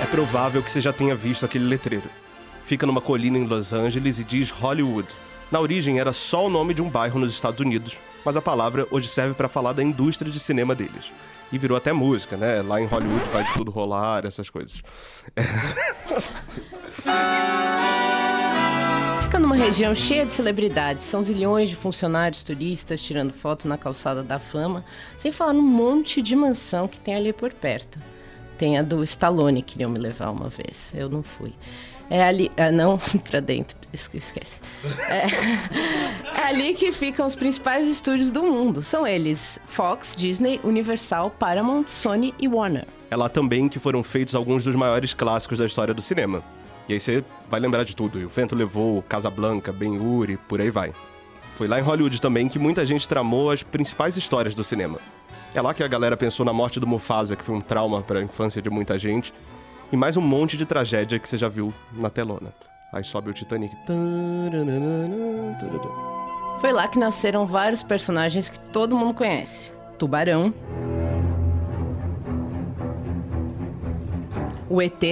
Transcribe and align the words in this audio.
É 0.00 0.06
provável 0.06 0.62
que 0.62 0.70
você 0.70 0.80
já 0.80 0.92
tenha 0.92 1.14
visto 1.14 1.44
aquele 1.44 1.64
letreiro. 1.64 2.08
Fica 2.64 2.86
numa 2.86 3.00
colina 3.00 3.36
em 3.36 3.46
Los 3.46 3.72
Angeles 3.72 4.18
e 4.18 4.24
diz 4.24 4.50
Hollywood. 4.50 5.08
Na 5.50 5.60
origem 5.60 5.98
era 5.98 6.12
só 6.12 6.46
o 6.46 6.50
nome 6.50 6.72
de 6.72 6.80
um 6.80 6.88
bairro 6.88 7.18
nos 7.18 7.32
Estados 7.32 7.60
Unidos, 7.60 7.96
mas 8.24 8.36
a 8.36 8.42
palavra 8.42 8.86
hoje 8.90 9.08
serve 9.08 9.34
para 9.34 9.48
falar 9.48 9.72
da 9.72 9.82
indústria 9.82 10.30
de 10.30 10.40
cinema 10.40 10.74
deles. 10.74 11.12
E 11.52 11.58
virou 11.58 11.76
até 11.76 11.92
música, 11.92 12.36
né? 12.36 12.62
Lá 12.62 12.80
em 12.80 12.86
Hollywood 12.86 13.24
vai 13.30 13.44
de 13.44 13.52
tudo 13.52 13.70
rolar, 13.70 14.24
essas 14.24 14.48
coisas. 14.48 14.82
É. 15.36 15.42
Fica 19.22 19.38
numa 19.38 19.56
região 19.56 19.94
cheia 19.94 20.24
de 20.24 20.32
celebridades, 20.32 21.04
são 21.04 21.24
zilhões 21.24 21.68
de 21.68 21.76
funcionários 21.76 22.42
turistas 22.42 23.02
tirando 23.02 23.32
foto 23.32 23.68
na 23.68 23.76
calçada 23.76 24.22
da 24.22 24.38
fama, 24.38 24.84
sem 25.18 25.30
falar 25.30 25.52
num 25.52 25.62
monte 25.62 26.22
de 26.22 26.34
mansão 26.34 26.88
que 26.88 26.98
tem 27.00 27.14
ali 27.16 27.32
por 27.32 27.52
perto. 27.52 27.98
Tem 28.60 28.76
a 28.76 28.82
do 28.82 29.02
Stallone, 29.02 29.62
queriam 29.62 29.90
me 29.90 29.98
levar 29.98 30.28
uma 30.28 30.50
vez, 30.50 30.92
eu 30.94 31.08
não 31.08 31.22
fui. 31.22 31.50
É 32.10 32.22
ali, 32.22 32.52
ah, 32.58 32.70
não 32.70 32.98
para 33.30 33.40
dentro, 33.40 33.74
esquece. 33.90 34.60
É, 35.08 35.24
é 36.38 36.44
ali 36.44 36.74
que 36.74 36.92
ficam 36.92 37.26
os 37.26 37.34
principais 37.34 37.88
estúdios 37.88 38.30
do 38.30 38.42
mundo. 38.42 38.82
São 38.82 39.06
eles: 39.06 39.58
Fox, 39.64 40.14
Disney, 40.14 40.60
Universal, 40.62 41.30
Paramount, 41.30 41.84
Sony 41.88 42.34
e 42.38 42.46
Warner. 42.46 42.86
É 43.10 43.16
lá 43.16 43.30
também 43.30 43.66
que 43.66 43.78
foram 43.78 44.02
feitos 44.02 44.34
alguns 44.34 44.64
dos 44.64 44.74
maiores 44.74 45.14
clássicos 45.14 45.56
da 45.56 45.64
história 45.64 45.94
do 45.94 46.02
cinema. 46.02 46.42
E 46.86 46.92
aí 46.92 47.00
você 47.00 47.24
vai 47.48 47.60
lembrar 47.60 47.84
de 47.84 47.96
tudo. 47.96 48.18
O 48.18 48.28
Vento 48.28 48.54
Levou, 48.54 49.00
Casablanca, 49.04 49.72
Ben-Hur, 49.72 50.36
por 50.46 50.60
aí 50.60 50.70
vai. 50.70 50.92
Foi 51.56 51.66
lá 51.66 51.80
em 51.80 51.82
Hollywood 51.82 52.20
também 52.20 52.46
que 52.46 52.58
muita 52.58 52.84
gente 52.84 53.08
tramou 53.08 53.50
as 53.50 53.62
principais 53.62 54.18
histórias 54.18 54.54
do 54.54 54.62
cinema. 54.62 54.98
É 55.52 55.60
lá 55.60 55.74
que 55.74 55.82
a 55.82 55.88
galera 55.88 56.16
pensou 56.16 56.46
na 56.46 56.52
morte 56.52 56.78
do 56.78 56.86
Mufasa, 56.86 57.34
que 57.34 57.44
foi 57.44 57.54
um 57.54 57.60
trauma 57.60 58.02
para 58.02 58.20
a 58.20 58.22
infância 58.22 58.62
de 58.62 58.70
muita 58.70 58.96
gente, 58.98 59.34
e 59.90 59.96
mais 59.96 60.16
um 60.16 60.20
monte 60.20 60.56
de 60.56 60.64
tragédia 60.64 61.18
que 61.18 61.28
você 61.28 61.36
já 61.36 61.48
viu 61.48 61.74
na 61.92 62.08
telona. 62.08 62.52
Aí 62.92 63.02
sobe 63.02 63.30
o 63.30 63.32
Titanic. 63.32 63.74
Foi 66.60 66.72
lá 66.72 66.86
que 66.86 66.98
nasceram 66.98 67.46
vários 67.46 67.82
personagens 67.82 68.48
que 68.48 68.60
todo 68.70 68.96
mundo 68.96 69.14
conhece: 69.14 69.72
Tubarão, 69.98 70.54
o 74.68 74.80
ET, 74.80 75.02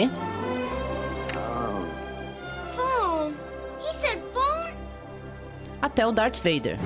até 5.83 6.07
o 6.07 6.13
Darth 6.13 6.37
Vader. 6.37 6.79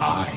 I 0.00 0.33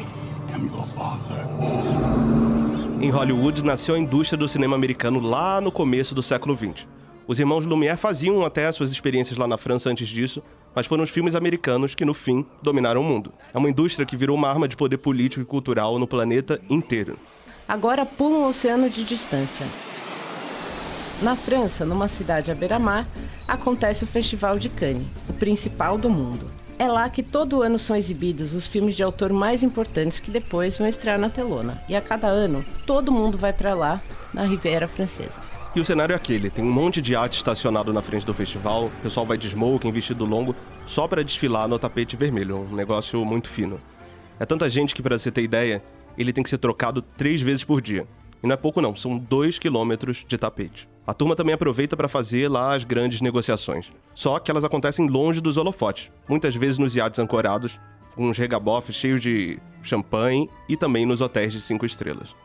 Em 2.99 3.11
Hollywood 3.11 3.63
nasceu 3.63 3.93
a 3.93 3.99
indústria 3.99 4.39
do 4.39 4.49
cinema 4.49 4.75
americano 4.75 5.19
lá 5.19 5.61
no 5.61 5.71
começo 5.71 6.15
do 6.15 6.23
século 6.23 6.55
XX. 6.55 6.87
Os 7.27 7.39
irmãos 7.39 7.63
Lumière 7.63 7.95
faziam 7.95 8.43
até 8.43 8.71
suas 8.71 8.91
experiências 8.91 9.37
lá 9.37 9.47
na 9.47 9.55
França 9.55 9.87
antes 9.91 10.07
disso, 10.07 10.41
mas 10.73 10.87
foram 10.87 11.03
os 11.03 11.11
filmes 11.11 11.35
americanos 11.35 11.93
que, 11.93 12.03
no 12.03 12.13
fim, 12.13 12.43
dominaram 12.59 13.01
o 13.01 13.03
mundo. 13.03 13.31
É 13.53 13.57
uma 13.57 13.69
indústria 13.69 14.03
que 14.03 14.17
virou 14.17 14.35
uma 14.35 14.49
arma 14.49 14.67
de 14.67 14.75
poder 14.75 14.97
político 14.97 15.43
e 15.43 15.45
cultural 15.45 15.99
no 15.99 16.07
planeta 16.07 16.59
inteiro. 16.67 17.19
Agora 17.67 18.03
pula 18.03 18.39
um 18.39 18.47
oceano 18.47 18.89
de 18.89 19.03
distância. 19.03 19.67
Na 21.21 21.35
França, 21.35 21.85
numa 21.85 22.07
cidade 22.07 22.49
à 22.49 22.55
beira-mar, 22.55 23.07
acontece 23.47 24.05
o 24.05 24.07
Festival 24.07 24.57
de 24.57 24.69
Cannes, 24.69 25.05
o 25.29 25.33
principal 25.33 25.99
do 25.99 26.09
mundo. 26.09 26.47
É 26.79 26.87
lá 26.87 27.09
que 27.09 27.23
todo 27.23 27.63
ano 27.63 27.79
são 27.79 27.95
exibidos 27.95 28.53
os 28.53 28.67
filmes 28.67 28.95
de 28.95 29.01
autor 29.01 29.33
mais 29.33 29.63
importantes 29.63 30.19
que 30.19 30.29
depois 30.29 30.77
vão 30.77 30.87
estrear 30.87 31.17
na 31.17 31.27
telona. 31.27 31.83
E 31.89 31.95
a 31.95 32.01
cada 32.01 32.27
ano, 32.27 32.63
todo 32.85 33.11
mundo 33.11 33.35
vai 33.35 33.51
para 33.51 33.73
lá, 33.73 33.99
na 34.31 34.43
Riviera 34.43 34.87
Francesa. 34.87 35.41
E 35.75 35.79
o 35.79 35.85
cenário 35.85 36.13
é 36.13 36.15
aquele: 36.15 36.51
tem 36.51 36.63
um 36.63 36.71
monte 36.71 37.01
de 37.01 37.15
arte 37.15 37.37
estacionado 37.37 37.91
na 37.91 38.03
frente 38.03 38.27
do 38.27 38.33
festival, 38.33 38.85
o 38.85 39.01
pessoal 39.01 39.25
vai 39.25 39.39
de 39.39 39.47
smoking, 39.47 39.91
vestido 39.91 40.23
longo, 40.23 40.55
só 40.85 41.07
para 41.07 41.23
desfilar 41.23 41.67
no 41.67 41.79
tapete 41.79 42.15
vermelho, 42.15 42.67
um 42.71 42.75
negócio 42.75 43.25
muito 43.25 43.49
fino. 43.49 43.79
É 44.39 44.45
tanta 44.45 44.69
gente 44.69 44.93
que, 44.93 45.01
para 45.01 45.17
você 45.17 45.31
ter 45.31 45.41
ideia, 45.41 45.83
ele 46.15 46.31
tem 46.31 46.43
que 46.43 46.49
ser 46.49 46.59
trocado 46.59 47.01
três 47.01 47.41
vezes 47.41 47.63
por 47.63 47.81
dia. 47.81 48.07
E 48.43 48.45
não 48.45 48.53
é 48.53 48.57
pouco 48.57 48.81
não, 48.81 48.95
são 48.95 49.17
dois 49.17 49.57
quilômetros 49.57 50.23
de 50.27 50.37
tapete. 50.37 50.87
A 51.07 51.13
turma 51.13 51.37
também 51.37 51.55
aproveita 51.55 51.95
para 51.95 52.09
fazer 52.09 52.49
lá 52.49 52.75
as 52.75 52.83
grandes 52.83 53.21
negociações. 53.21 53.93
Só 54.13 54.39
que 54.39 54.51
elas 54.51 54.65
acontecem 54.65 55.07
longe 55.07 55.39
dos 55.39 55.55
holofotes, 55.55 56.11
muitas 56.27 56.53
vezes 56.53 56.77
nos 56.77 56.97
iates 56.97 57.17
ancorados, 57.17 57.79
com 58.13 58.27
uns 58.27 58.37
regabofes 58.37 58.93
cheios 58.93 59.21
de 59.21 59.57
champanhe 59.81 60.49
e 60.67 60.75
também 60.75 61.05
nos 61.05 61.21
hotéis 61.21 61.53
de 61.53 61.61
cinco 61.61 61.85
estrelas. 61.85 62.35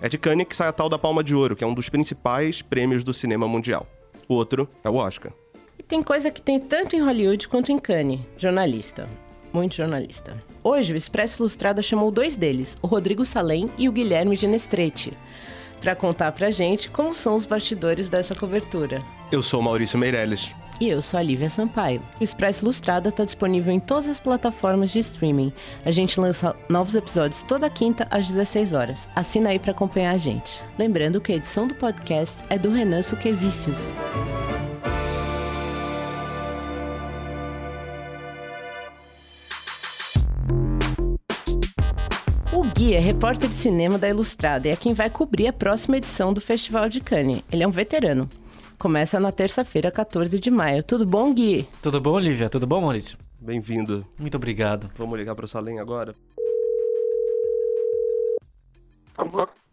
É 0.00 0.08
de 0.08 0.18
Cannes 0.18 0.48
que 0.48 0.56
sai 0.56 0.66
a 0.66 0.72
tal 0.72 0.88
da 0.88 0.98
Palma 0.98 1.22
de 1.22 1.32
Ouro, 1.32 1.54
que 1.54 1.62
é 1.62 1.66
um 1.66 1.74
dos 1.74 1.88
principais 1.88 2.60
prêmios 2.60 3.04
do 3.04 3.14
cinema 3.14 3.46
mundial. 3.46 3.86
O 4.28 4.34
outro 4.34 4.68
é 4.82 4.90
o 4.90 4.96
Oscar. 4.96 5.32
E 5.78 5.82
tem 5.84 6.02
coisa 6.02 6.28
que 6.28 6.42
tem 6.42 6.58
tanto 6.58 6.96
em 6.96 7.00
Hollywood 7.00 7.46
quanto 7.46 7.70
em 7.70 7.78
Cannes. 7.78 8.18
Jornalista. 8.36 9.08
Muito 9.52 9.76
jornalista. 9.76 10.42
Hoje, 10.64 10.92
o 10.92 10.96
Expresso 10.96 11.42
Ilustrada 11.42 11.82
chamou 11.82 12.10
dois 12.10 12.36
deles, 12.36 12.76
o 12.82 12.86
Rodrigo 12.88 13.24
Salem 13.24 13.68
e 13.78 13.88
o 13.88 13.92
Guilherme 13.92 14.34
Genestretti 14.34 15.16
para 15.82 15.96
contar 15.96 16.30
pra 16.32 16.48
gente 16.48 16.88
como 16.88 17.12
são 17.12 17.34
os 17.34 17.44
bastidores 17.44 18.08
dessa 18.08 18.34
cobertura. 18.34 19.00
Eu 19.30 19.42
sou 19.42 19.60
Maurício 19.60 19.98
Meirelles. 19.98 20.54
E 20.80 20.88
eu 20.88 21.02
sou 21.02 21.18
a 21.18 21.22
Lívia 21.22 21.50
Sampaio. 21.50 22.00
O 22.20 22.24
Expresso 22.24 22.64
Ilustrada 22.64 23.08
está 23.08 23.24
disponível 23.24 23.72
em 23.72 23.78
todas 23.78 24.08
as 24.08 24.18
plataformas 24.18 24.90
de 24.90 25.00
streaming. 25.00 25.52
A 25.84 25.92
gente 25.92 26.18
lança 26.18 26.56
novos 26.68 26.94
episódios 26.94 27.42
toda 27.42 27.68
quinta 27.68 28.06
às 28.10 28.26
16 28.28 28.74
horas. 28.74 29.08
Assina 29.14 29.50
aí 29.50 29.58
para 29.58 29.72
acompanhar 29.72 30.12
a 30.12 30.18
gente. 30.18 30.60
Lembrando 30.78 31.20
que 31.20 31.32
a 31.32 31.36
edição 31.36 31.68
do 31.68 31.74
podcast 31.74 32.44
é 32.48 32.58
do 32.58 32.70
Renan 32.70 33.02
Suquevicius. 33.02 33.92
Gui 42.92 42.98
é 42.98 43.00
repórter 43.00 43.48
de 43.48 43.54
cinema 43.54 43.96
da 43.96 44.06
Ilustrada 44.06 44.68
e 44.68 44.70
é 44.70 44.76
quem 44.76 44.92
vai 44.92 45.08
cobrir 45.08 45.46
a 45.46 45.52
próxima 45.52 45.96
edição 45.96 46.30
do 46.30 46.42
Festival 46.42 46.90
de 46.90 47.00
Cannes. 47.00 47.42
Ele 47.50 47.62
é 47.62 47.66
um 47.66 47.70
veterano. 47.70 48.28
Começa 48.78 49.18
na 49.18 49.32
terça-feira, 49.32 49.90
14 49.90 50.38
de 50.38 50.50
maio. 50.50 50.82
Tudo 50.82 51.06
bom, 51.06 51.32
Gui? 51.32 51.66
Tudo 51.80 51.98
bom, 52.02 52.10
Olivia? 52.10 52.50
Tudo 52.50 52.66
bom, 52.66 52.82
Maurício? 52.82 53.16
Bem-vindo. 53.40 54.06
Muito 54.18 54.36
obrigado. 54.36 54.90
Vamos 54.94 55.18
ligar 55.18 55.34
para 55.34 55.46
o 55.46 55.48
Salem 55.48 55.78
agora? 55.78 56.14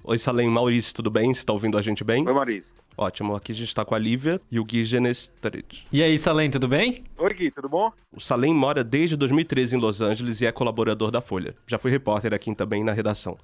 Oi, 0.10 0.18
Salem, 0.18 0.50
Maurício, 0.50 0.92
tudo 0.92 1.12
bem? 1.12 1.32
Você 1.32 1.42
está 1.42 1.54
ouvindo 1.54 1.78
a 1.78 1.84
gente 1.84 2.04
bem? 2.04 2.28
Oi, 2.28 2.34
Maurício. 2.34 2.76
Ótimo, 2.98 3.36
aqui 3.36 3.52
a 3.52 3.56
gente 3.56 3.68
está 3.68 3.86
com 3.86 3.94
a 3.94 4.00
Lívia 4.00 4.42
e 4.52 4.60
o 4.60 4.66
Gui 4.66 4.84
Genestrit. 4.84 5.86
E 5.92 6.02
aí, 6.02 6.18
Salem, 6.18 6.50
tudo 6.50 6.68
bem? 6.68 7.04
Oi, 7.16 7.32
Gui, 7.32 7.52
tudo 7.52 7.70
bom? 7.70 7.92
O 8.12 8.20
Salem 8.20 8.52
mora 8.52 8.84
desde 8.84 9.16
2013 9.16 9.76
em 9.76 9.80
Los 9.80 10.02
Angeles 10.02 10.42
e 10.42 10.48
é 10.48 10.52
colaborador 10.52 11.12
da 11.12 11.22
Folha. 11.22 11.54
Já 11.68 11.78
foi 11.78 11.92
repórter 11.92 12.34
aqui 12.34 12.56
também 12.56 12.84
na 12.84 12.92
redação. 12.92 13.38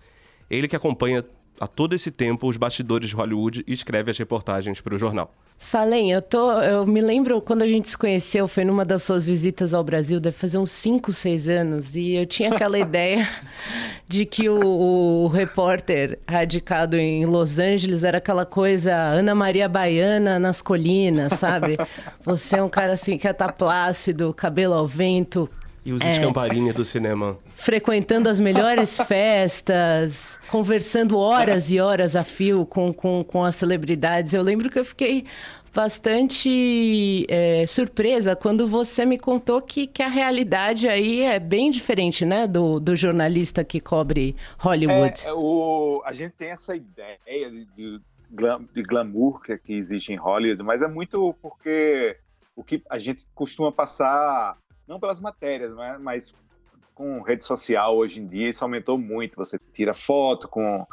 Ele 0.50 0.68
que 0.68 0.76
acompanha 0.76 1.24
há 1.60 1.68
todo 1.68 1.94
esse 1.94 2.10
tempo 2.10 2.48
os 2.48 2.58
bastidores 2.58 3.10
de 3.10 3.16
Hollywood 3.16 3.64
e 3.68 3.72
escreve 3.72 4.10
as 4.10 4.18
reportagens 4.18 4.82
para 4.82 4.96
o 4.96 4.98
jornal. 4.98 5.32
Salem, 5.60 6.12
eu, 6.12 6.22
tô, 6.22 6.52
eu 6.62 6.86
me 6.88 7.00
lembro 7.00 7.40
quando 7.42 7.62
a 7.62 7.68
gente 7.68 7.92
se 7.92 7.98
conheceu, 7.98 8.48
foi 8.48 8.66
numa 8.66 8.84
das 8.84 9.04
suas 9.04 9.24
visitas 9.24 9.72
ao 9.74 9.84
Brasil, 9.84 10.20
deve 10.20 10.36
fazer 10.36 10.58
uns 10.58 10.72
5, 10.72 11.14
6 11.14 11.48
anos, 11.48 11.96
e 11.96 12.14
eu 12.14 12.26
tinha 12.26 12.52
aquela 12.52 12.78
ideia 12.80 13.30
de 14.08 14.26
que 14.26 14.48
o, 14.48 14.60
o, 14.60 15.28
repórter 15.28 16.20
radicado 16.28 16.96
em 16.96 17.26
Los 17.26 17.58
Angeles 17.58 18.04
era 18.04 18.20
aquela 18.20 18.46
coisa 18.46 18.94
Ana 18.94 19.34
Maria 19.34 19.68
Baiana 19.68 20.38
nas 20.38 20.62
colinas, 20.62 21.34
sabe? 21.34 21.78
Você 22.24 22.58
é 22.58 22.64
um 22.64 22.70
cara 22.70 22.94
assim 22.94 23.18
que 23.18 23.34
tá 23.34 23.52
plácido, 23.52 24.34
cabelo 24.34 24.76
ao 24.76 24.88
vento, 24.88 25.50
e 25.86 25.94
os 25.94 26.02
é, 26.02 26.74
do 26.74 26.84
cinema. 26.84 27.38
Frequentando 27.54 28.28
as 28.28 28.40
melhores 28.40 28.98
festas, 29.08 30.40
conversando 30.50 31.16
horas 31.16 31.70
e 31.70 31.80
horas 31.80 32.16
a 32.16 32.24
fio 32.24 32.66
com, 32.66 32.92
com, 32.92 33.24
com 33.24 33.44
as 33.44 33.54
celebridades. 33.54 34.34
Eu 34.34 34.42
lembro 34.42 34.68
que 34.72 34.80
eu 34.80 34.86
fiquei 34.86 35.26
bastante 35.76 37.26
é, 37.28 37.68
surpresa 37.68 38.34
quando 38.34 38.66
você 38.66 39.06
me 39.06 39.20
contou 39.20 39.62
que, 39.62 39.86
que 39.86 40.02
a 40.02 40.08
realidade 40.08 40.88
aí 40.88 41.22
é 41.22 41.38
bem 41.38 41.70
diferente, 41.70 42.24
né, 42.24 42.48
do, 42.48 42.80
do 42.80 42.96
jornalista 42.96 43.62
que 43.62 43.82
cobre 43.82 44.38
Hollywood. 44.58 45.28
É, 45.28 45.34
o, 45.34 46.02
a 46.06 46.14
gente 46.14 46.32
tem 46.32 46.52
essa 46.52 46.78
ideia 46.78 47.20
de, 47.52 47.66
de, 47.76 48.02
de 48.74 48.84
glamour 48.84 49.42
que, 49.42 49.58
que 49.58 49.74
existe 49.74 50.14
em 50.14 50.16
Hollywood, 50.16 50.64
mas 50.64 50.82
é 50.82 50.88
muito 50.88 51.36
porque 51.42 52.18
o 52.56 52.64
que 52.64 52.82
a 52.90 52.98
gente 52.98 53.28
costuma 53.36 53.70
passar 53.70 54.58
não 54.88 54.98
pelas 54.98 55.20
matérias, 55.20 55.76
né? 55.76 55.98
mas 56.00 56.34
com 56.94 57.22
rede 57.22 57.44
social 57.44 57.98
hoje 57.98 58.22
em 58.22 58.28
dia 58.28 58.50
isso 58.50 58.64
aumentou 58.64 58.98
muito. 58.98 59.36
Você 59.36 59.60
tira 59.74 59.94
foto 59.94 60.48
com, 60.48 60.88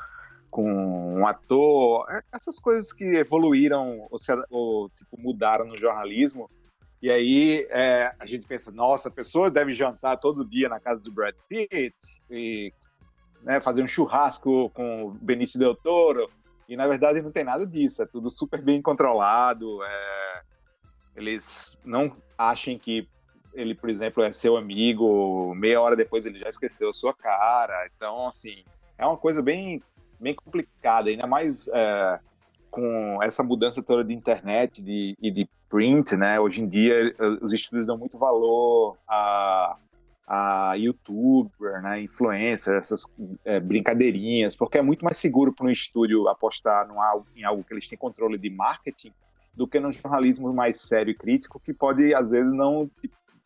com 0.52 1.18
um 1.18 1.26
ator, 1.26 2.06
é, 2.10 2.20
essas 2.30 2.60
coisas 2.60 2.92
que 2.92 3.04
evoluíram 3.04 4.06
ou, 4.10 4.18
ou 4.50 4.90
tipo, 4.90 5.18
mudaram 5.18 5.64
no 5.64 5.78
jornalismo. 5.78 6.48
E 7.00 7.10
aí 7.10 7.66
é, 7.70 8.14
a 8.20 8.26
gente 8.26 8.46
pensa, 8.46 8.70
nossa, 8.70 9.08
a 9.08 9.12
pessoa 9.12 9.50
deve 9.50 9.72
jantar 9.72 10.18
todo 10.18 10.44
dia 10.44 10.68
na 10.68 10.78
casa 10.78 11.00
do 11.00 11.10
Brad 11.10 11.34
Pitt 11.48 11.96
e 12.30 12.70
né, 13.42 13.60
fazer 13.60 13.82
um 13.82 13.88
churrasco 13.88 14.70
com 14.70 15.06
o 15.06 15.10
Benício 15.10 15.58
Del 15.58 15.74
Toro. 15.74 16.30
E 16.68 16.76
na 16.76 16.86
verdade 16.86 17.22
não 17.22 17.32
tem 17.32 17.44
nada 17.44 17.66
disso, 17.66 18.02
é 18.02 18.06
tudo 18.06 18.30
super 18.30 18.60
bem 18.60 18.82
controlado. 18.82 19.82
É... 19.82 20.42
Eles 21.16 21.78
não 21.82 22.14
achem 22.36 22.78
que 22.78 23.08
ele, 23.54 23.74
por 23.74 23.88
exemplo, 23.88 24.22
é 24.22 24.32
seu 24.32 24.56
amigo, 24.56 25.54
meia 25.54 25.80
hora 25.80 25.96
depois 25.96 26.26
ele 26.26 26.38
já 26.38 26.48
esqueceu 26.48 26.90
a 26.90 26.94
sua 26.94 27.14
cara. 27.14 27.88
Então, 27.96 28.28
assim, 28.28 28.64
é 28.98 29.06
uma 29.06 29.16
coisa 29.16 29.42
bem, 29.42 29.82
bem 30.22 30.34
complicada, 30.34 31.10
ainda 31.10 31.26
mais 31.26 31.68
é, 31.68 32.20
com 32.70 33.22
essa 33.22 33.42
mudança 33.42 33.82
toda 33.82 34.04
de 34.04 34.14
internet 34.14 34.82
de, 34.82 35.16
e 35.20 35.30
de 35.30 35.48
print, 35.68 36.16
né? 36.16 36.38
Hoje 36.38 36.62
em 36.62 36.68
dia, 36.68 37.14
os 37.40 37.52
estúdios 37.52 37.86
dão 37.86 37.98
muito 37.98 38.16
valor 38.16 38.96
a, 39.06 39.76
a 40.26 40.74
youtuber, 40.74 41.82
né, 41.82 42.02
influencer, 42.02 42.74
essas 42.74 43.04
é, 43.44 43.58
brincadeirinhas, 43.58 44.56
porque 44.56 44.78
é 44.78 44.82
muito 44.82 45.04
mais 45.04 45.18
seguro 45.18 45.52
para 45.52 45.66
um 45.66 45.70
estúdio 45.70 46.28
apostar 46.28 46.86
num, 46.86 46.96
em 47.36 47.44
algo 47.44 47.64
que 47.64 47.74
eles 47.74 47.88
têm 47.88 47.98
controle 47.98 48.38
de 48.38 48.48
marketing 48.48 49.12
do 49.54 49.66
que 49.66 49.78
num 49.78 49.92
jornalismo 49.92 50.52
mais 50.52 50.80
sério 50.80 51.10
e 51.10 51.14
crítico 51.14 51.60
que 51.60 51.74
pode 51.74 52.14
às 52.14 52.30
vezes 52.30 52.52
não 52.54 52.90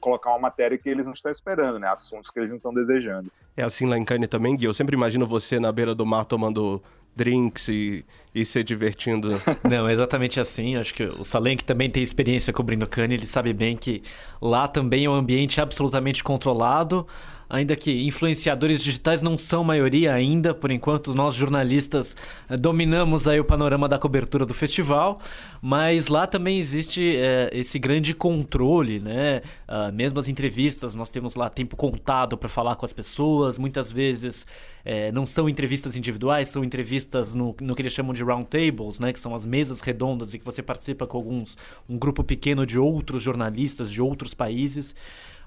colocar 0.00 0.30
uma 0.30 0.38
matéria 0.38 0.76
que 0.78 0.88
eles 0.88 1.06
não 1.06 1.12
estão 1.12 1.30
esperando, 1.30 1.78
né? 1.78 1.88
Assuntos 1.88 2.30
que 2.30 2.38
eles 2.38 2.50
não 2.50 2.56
estão 2.56 2.72
desejando. 2.72 3.30
É 3.56 3.64
assim 3.64 3.86
lá 3.86 3.96
em 3.96 4.04
Cannes 4.04 4.28
também, 4.28 4.56
Gui? 4.56 4.66
Eu 4.66 4.74
sempre 4.74 4.94
imagino 4.94 5.26
você 5.26 5.58
na 5.58 5.72
beira 5.72 5.94
do 5.94 6.04
mar 6.04 6.24
tomando 6.24 6.82
drinks 7.16 7.68
e, 7.68 8.04
e 8.34 8.44
se 8.44 8.62
divertindo. 8.62 9.30
Não, 9.64 9.88
é 9.88 9.92
exatamente 9.92 10.38
assim. 10.38 10.76
Acho 10.76 10.94
que 10.94 11.04
o 11.04 11.24
Salem, 11.24 11.56
que 11.56 11.64
também 11.64 11.90
tem 11.90 12.02
experiência 12.02 12.52
cobrindo 12.52 12.86
Cannes, 12.86 13.18
ele 13.18 13.26
sabe 13.26 13.54
bem 13.54 13.76
que 13.76 14.02
lá 14.40 14.68
também 14.68 15.06
é 15.06 15.10
um 15.10 15.14
ambiente 15.14 15.60
absolutamente 15.60 16.22
controlado 16.22 17.06
ainda 17.48 17.76
que 17.76 18.06
influenciadores 18.06 18.82
digitais 18.82 19.22
não 19.22 19.38
são 19.38 19.62
maioria 19.62 20.12
ainda, 20.12 20.54
por 20.54 20.70
enquanto 20.70 21.14
nós 21.14 21.34
jornalistas 21.34 22.16
eh, 22.48 22.56
dominamos 22.56 23.28
aí 23.28 23.38
o 23.38 23.44
panorama 23.44 23.88
da 23.88 23.98
cobertura 23.98 24.44
do 24.44 24.54
festival, 24.54 25.20
mas 25.62 26.08
lá 26.08 26.26
também 26.26 26.58
existe 26.58 27.16
é, 27.16 27.50
esse 27.52 27.78
grande 27.78 28.14
controle, 28.14 29.00
né? 29.00 29.42
Uh, 29.68 29.92
mesmo 29.92 30.18
as 30.18 30.28
entrevistas, 30.28 30.94
nós 30.94 31.10
temos 31.10 31.34
lá 31.34 31.48
tempo 31.50 31.76
contado 31.76 32.36
para 32.36 32.48
falar 32.48 32.76
com 32.76 32.84
as 32.84 32.92
pessoas, 32.92 33.58
muitas 33.58 33.90
vezes 33.90 34.46
é, 34.84 35.10
não 35.10 35.26
são 35.26 35.48
entrevistas 35.48 35.96
individuais, 35.96 36.48
são 36.48 36.62
entrevistas 36.62 37.34
no, 37.34 37.54
no 37.60 37.74
que 37.74 37.82
eles 37.82 37.92
chamam 37.92 38.12
de 38.12 38.22
round 38.22 38.46
tables, 38.46 39.00
né? 39.00 39.12
Que 39.12 39.18
são 39.18 39.34
as 39.34 39.44
mesas 39.44 39.80
redondas 39.80 40.34
e 40.34 40.38
que 40.38 40.44
você 40.44 40.62
participa 40.62 41.06
com 41.06 41.16
alguns 41.16 41.56
um 41.88 41.98
grupo 41.98 42.22
pequeno 42.22 42.64
de 42.64 42.78
outros 42.78 43.22
jornalistas 43.22 43.90
de 43.90 44.00
outros 44.00 44.34
países. 44.34 44.94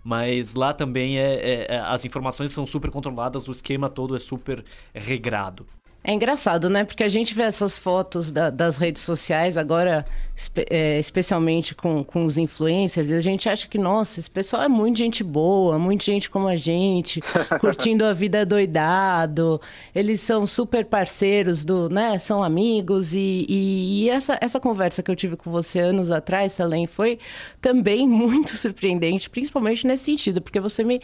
Mas 0.04 0.54
lá 0.54 0.74
também 0.74 1.18
é, 1.18 1.34
é, 1.34 1.76
é, 1.76 1.80
as 1.80 2.06
informações 2.06 2.52
são 2.52 2.66
super 2.66 2.90
controladas, 2.92 3.48
o 3.48 3.52
esquema 3.52 3.90
todo 3.90 4.16
é 4.16 4.20
super 4.20 4.64
regrado. 4.94 5.66
É 6.02 6.14
engraçado, 6.14 6.70
né? 6.70 6.86
Porque 6.86 7.04
a 7.04 7.10
gente 7.10 7.36
vê 7.36 7.44
essas 7.44 7.78
fotos 7.78 8.32
da, 8.32 8.50
das 8.50 8.78
redes 8.78 9.04
sociais 9.04 9.58
agora, 9.58 10.06
espe 10.34 10.66
é, 10.70 10.98
especialmente 10.98 11.76
com, 11.76 12.06
com 12.06 12.26
os 12.26 12.38
influencers, 12.38 13.10
e 13.10 13.14
a 13.14 13.20
gente 13.20 13.50
acha 13.50 13.68
que, 13.68 13.78
nossa, 13.78 14.18
esse 14.18 14.32
pessoal 14.32 14.64
é 14.64 14.70
muito 14.70 14.98
gente 14.98 15.26
boa, 15.26 15.78
muita 15.78 16.06
gente 16.06 16.30
como 16.30 16.48
a 16.48 16.56
gente, 16.56 17.20
curtindo 17.60 18.06
a 18.06 18.14
vida 18.14 18.46
doidado. 18.46 19.60
Eles 19.94 20.22
são 20.22 20.48
super 20.48 20.86
parceiros 20.86 21.66
do, 21.66 21.90
né? 21.90 22.18
São 22.18 22.42
amigos. 22.42 23.14
E, 23.14 23.46
e, 23.50 24.06
e 24.06 24.10
essa, 24.10 24.38
essa 24.40 24.60
conversa 24.60 25.04
que 25.04 25.12
eu 25.12 25.16
tive 25.18 25.36
com 25.36 25.52
você 25.52 25.80
anos 25.80 26.12
atrás, 26.12 26.54
Salem, 26.54 26.88
foi 26.88 27.20
também 27.60 28.08
muito 28.10 28.56
surpreendente, 28.56 29.30
principalmente 29.30 29.86
nesse 29.86 30.06
sentido, 30.06 30.42
porque 30.42 30.62
você 30.62 30.82
me 30.82 31.02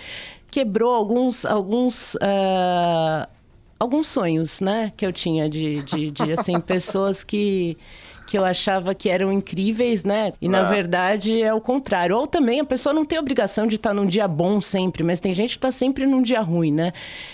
quebrou 0.50 0.95
alguns, 0.95 1.45
alguns 1.45 2.15
uh, 2.15 3.34
alguns 3.80 4.07
sonhos, 4.07 4.60
né, 4.62 4.92
que 4.95 5.06
eu 5.06 5.13
tinha 5.13 5.50
de, 5.50 5.81
de, 5.83 6.12
de 6.12 6.31
assim, 6.33 6.60
pessoas 6.62 7.24
que 7.24 7.77
que 8.25 8.38
eu 8.38 8.44
achava 8.44 8.95
que 8.95 9.07
eram 9.07 9.31
incríveis, 9.31 10.04
né? 10.04 10.33
E 10.42 10.50
na 10.50 10.60
é. 10.60 10.69
verdade 10.69 11.42
é 11.42 11.54
o 11.54 11.62
contrário. 11.62 12.18
Ou 12.18 12.25
também 12.25 12.60
a 12.60 12.66
pessoa 12.66 12.94
não 12.94 13.06
tem 13.06 13.19
obrigação 13.19 13.68
de 13.68 13.75
estar 13.75 13.94
num 13.94 14.06
dia 14.06 14.27
bom 14.27 14.60
sempre, 14.60 15.04
mas 15.04 15.19
tem 15.19 15.31
gente 15.31 15.51
que 15.51 15.57
está 15.57 15.72
sempre 15.72 16.06
num 16.06 16.22
dia 16.22 16.42
ruim, 16.42 16.72
né? 16.72 16.92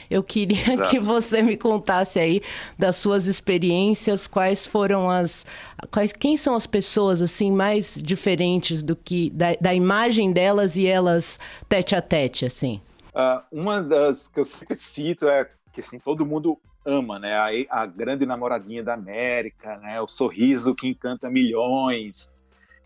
Eu 0.10 0.22
queria 0.22 0.62
Exato. 0.74 0.90
que 0.90 1.00
você 1.00 1.42
me 1.42 1.56
contasse 1.56 2.20
aí 2.20 2.42
das 2.78 2.98
suas 2.98 3.26
experiências, 3.26 4.28
quais 4.28 4.68
foram 4.68 5.10
as. 5.10 5.46
Quais, 5.90 6.12
quem 6.12 6.36
são 6.36 6.56
as 6.56 6.68
pessoas 6.68 7.22
assim 7.22 7.52
mais 7.52 8.00
diferentes 8.02 8.84
do 8.84 8.96
que. 8.96 9.30
da, 9.30 9.56
da 9.60 9.74
imagem 9.74 10.32
delas 10.32 10.76
e 10.76 10.86
elas 10.86 11.40
tete 11.70 11.96
a 11.96 12.02
tete, 12.02 12.46
assim? 12.46 12.82
Uh, 13.14 13.42
uma 13.52 13.82
das 13.82 14.28
que 14.28 14.40
eu 14.40 14.46
sempre 14.46 14.76
cito 14.76 15.28
é 15.28 15.50
que 15.72 15.80
assim, 15.80 16.00
todo 16.00 16.26
mundo 16.26 16.60
ama, 16.86 17.20
né? 17.20 17.34
A, 17.70 17.82
a, 17.82 17.86
grande 17.86 18.26
namoradinha 18.26 18.84
da 18.84 18.94
América, 18.94 19.78
né? 19.78 20.02
O 20.02 20.08
sorriso 20.08 20.76
que 20.76 20.88
encanta 20.88 21.30
milhões, 21.30 22.32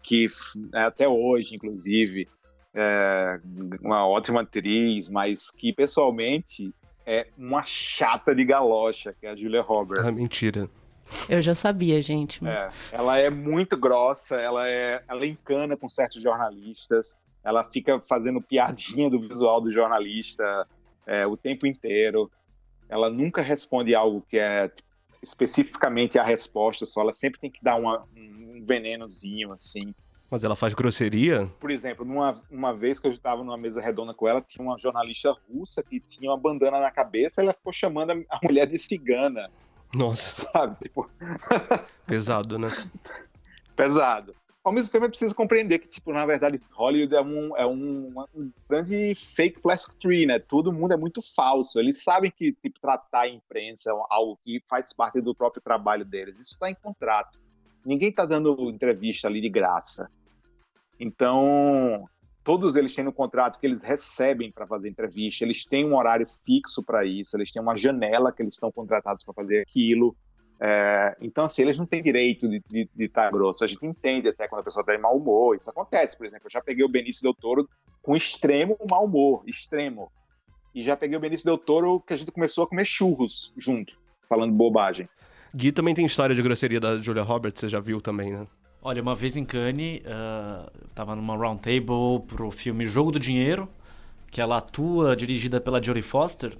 que 0.03 0.27
né, 0.71 0.85
até 0.85 1.07
hoje, 1.07 1.55
inclusive, 1.55 2.27
é 2.73 3.39
uma 3.81 4.07
ótima 4.07 4.41
atriz, 4.41 5.09
mas 5.09 5.49
que 5.49 5.73
pessoalmente 5.73 6.73
é 7.05 7.27
uma 7.37 7.63
chata 7.63 8.35
de 8.35 8.43
galocha, 8.43 9.15
que 9.19 9.25
é 9.25 9.31
a 9.31 9.35
Julia 9.35 9.61
Roberts. 9.61 10.05
Ah, 10.05 10.11
mentira. 10.11 10.69
Eu 11.29 11.41
já 11.41 11.53
sabia, 11.53 12.01
gente. 12.01 12.43
Mas... 12.43 12.59
É, 12.59 12.69
ela 12.91 13.17
é 13.17 13.29
muito 13.29 13.77
grossa, 13.77 14.35
ela 14.35 14.67
é, 14.67 15.03
ela 15.07 15.25
encana 15.25 15.77
com 15.77 15.87
certos 15.87 16.21
jornalistas, 16.21 17.19
ela 17.43 17.63
fica 17.63 17.99
fazendo 17.99 18.41
piadinha 18.41 19.09
do 19.09 19.19
visual 19.19 19.61
do 19.61 19.71
jornalista 19.71 20.67
é, 21.05 21.25
o 21.27 21.37
tempo 21.37 21.67
inteiro 21.67 22.29
ela 22.89 23.09
nunca 23.09 23.41
responde 23.41 23.93
algo 23.95 24.25
que 24.29 24.37
é 24.37 24.67
tipo, 24.69 24.87
especificamente 25.21 26.19
a 26.19 26.23
resposta 26.23 26.85
só, 26.85 27.01
ela 27.01 27.13
sempre 27.13 27.39
tem 27.39 27.49
que 27.49 27.63
dar 27.63 27.75
uma, 27.75 28.05
um 28.15 28.63
venenozinho, 28.63 29.51
assim. 29.51 29.93
Mas 30.29 30.43
ela 30.43 30.55
faz 30.55 30.73
grosseria? 30.73 31.49
Por 31.59 31.71
exemplo, 31.71 32.05
numa 32.05 32.39
uma 32.49 32.73
vez 32.73 32.99
que 32.99 33.07
eu 33.07 33.11
estava 33.11 33.43
numa 33.43 33.57
mesa 33.57 33.81
redonda 33.81 34.13
com 34.13 34.27
ela, 34.27 34.41
tinha 34.41 34.63
uma 34.63 34.77
jornalista 34.77 35.35
russa 35.49 35.83
que 35.83 35.99
tinha 35.99 36.29
uma 36.29 36.37
bandana 36.37 36.79
na 36.79 36.91
cabeça 36.91 37.41
e 37.41 37.43
ela 37.43 37.53
ficou 37.53 37.73
chamando 37.73 38.11
a, 38.11 38.15
a 38.29 38.39
mulher 38.43 38.67
de 38.67 38.77
cigana. 38.77 39.49
Nossa. 39.93 40.49
Sabe? 40.51 40.77
Tipo... 40.81 41.09
Pesado, 42.05 42.59
né? 42.59 42.69
Pesado 43.75 44.35
ao 44.65 44.73
mesmo 44.73 44.91
tempo 44.91 45.05
é 45.05 45.09
preciso 45.09 45.35
compreender 45.35 45.77
que, 45.77 45.87
tipo, 45.87 46.11
na 46.11 46.25
verdade, 46.25 46.59
Hollywood 46.71 47.15
é 47.15 47.21
um, 47.21 47.55
é 47.55 47.67
um, 47.67 48.11
um 48.33 48.51
grande 48.67 49.13
fake 49.13 49.61
plastic 49.61 49.93
tree, 49.99 50.25
né? 50.25 50.39
Todo 50.39 50.73
mundo 50.73 50.91
é 50.91 50.97
muito 50.97 51.21
falso. 51.21 51.79
Eles 51.79 52.03
sabem 52.03 52.31
que, 52.31 52.51
tipo, 52.51 52.81
tratar 52.81 53.21
a 53.21 53.29
imprensa 53.29 53.91
é 53.91 53.93
algo 54.09 54.39
que 54.43 54.59
faz 54.67 54.91
parte 54.91 55.21
do 55.21 55.35
próprio 55.35 55.61
trabalho 55.61 56.03
deles. 56.03 56.39
Isso 56.39 56.53
está 56.53 56.67
em 56.67 56.73
contrato. 56.73 57.39
Ninguém 57.85 58.09
está 58.09 58.25
dando 58.25 58.71
entrevista 58.71 59.27
ali 59.27 59.39
de 59.39 59.49
graça. 59.49 60.09
Então, 60.99 62.09
todos 62.43 62.75
eles 62.75 62.95
têm 62.95 63.07
um 63.07 63.11
contrato 63.11 63.59
que 63.59 63.67
eles 63.67 63.83
recebem 63.83 64.51
para 64.51 64.65
fazer 64.65 64.89
entrevista, 64.89 65.45
eles 65.45 65.63
têm 65.63 65.85
um 65.85 65.95
horário 65.95 66.25
fixo 66.25 66.81
para 66.81 67.05
isso, 67.05 67.37
eles 67.37 67.51
têm 67.51 67.61
uma 67.61 67.75
janela 67.75 68.31
que 68.31 68.41
eles 68.41 68.55
estão 68.55 68.71
contratados 68.71 69.23
para 69.23 69.33
fazer 69.35 69.61
aquilo. 69.61 70.17
É, 70.59 71.17
então, 71.21 71.45
assim, 71.45 71.61
eles 71.61 71.77
não 71.77 71.85
têm 71.85 72.01
direito 72.01 72.47
de 72.47 72.89
estar 72.97 73.25
tá 73.25 73.31
grosso. 73.31 73.63
A 73.63 73.67
gente 73.67 73.85
entende 73.85 74.29
até 74.29 74.47
quando 74.47 74.61
a 74.61 74.63
pessoa 74.63 74.81
está 74.81 74.95
em 74.95 74.99
mau 74.99 75.17
humor. 75.17 75.57
Isso 75.59 75.69
acontece, 75.69 76.17
por 76.17 76.25
exemplo. 76.25 76.47
Eu 76.47 76.51
já 76.51 76.61
peguei 76.61 76.83
o 76.83 76.89
Benício 76.89 77.23
Del 77.23 77.33
Toro 77.33 77.67
com 78.01 78.15
extremo 78.15 78.77
mau 78.89 79.05
humor, 79.05 79.43
extremo. 79.45 80.11
E 80.73 80.83
já 80.83 80.95
peguei 80.95 81.17
o 81.17 81.21
Benício 81.21 81.45
Del 81.45 81.57
Toro 81.57 81.99
que 82.01 82.13
a 82.13 82.17
gente 82.17 82.31
começou 82.31 82.63
a 82.63 82.67
comer 82.67 82.85
churros 82.85 83.53
junto, 83.57 83.97
falando 84.29 84.53
bobagem. 84.53 85.09
Gui 85.53 85.71
também 85.71 85.95
tem 85.95 86.05
história 86.05 86.35
de 86.35 86.41
grosseria 86.41 86.79
da 86.79 86.97
Julia 86.97 87.23
Roberts, 87.23 87.61
você 87.61 87.69
já 87.69 87.79
viu 87.79 88.01
também, 88.01 88.31
né? 88.33 88.45
Olha, 88.81 89.01
uma 89.01 89.15
vez 89.15 89.37
em 89.37 89.45
Cannes, 89.45 90.01
uh, 90.01 90.69
tava 90.93 91.15
numa 91.15 91.35
roundtable 91.35 92.19
pro 92.27 92.51
filme 92.51 92.85
Jogo 92.85 93.11
do 93.11 93.19
Dinheiro, 93.19 93.67
que 94.29 94.41
ela 94.41 94.57
atua, 94.57 95.15
dirigida 95.15 95.59
pela 95.61 95.81
Jodie 95.81 96.03
Foster. 96.03 96.57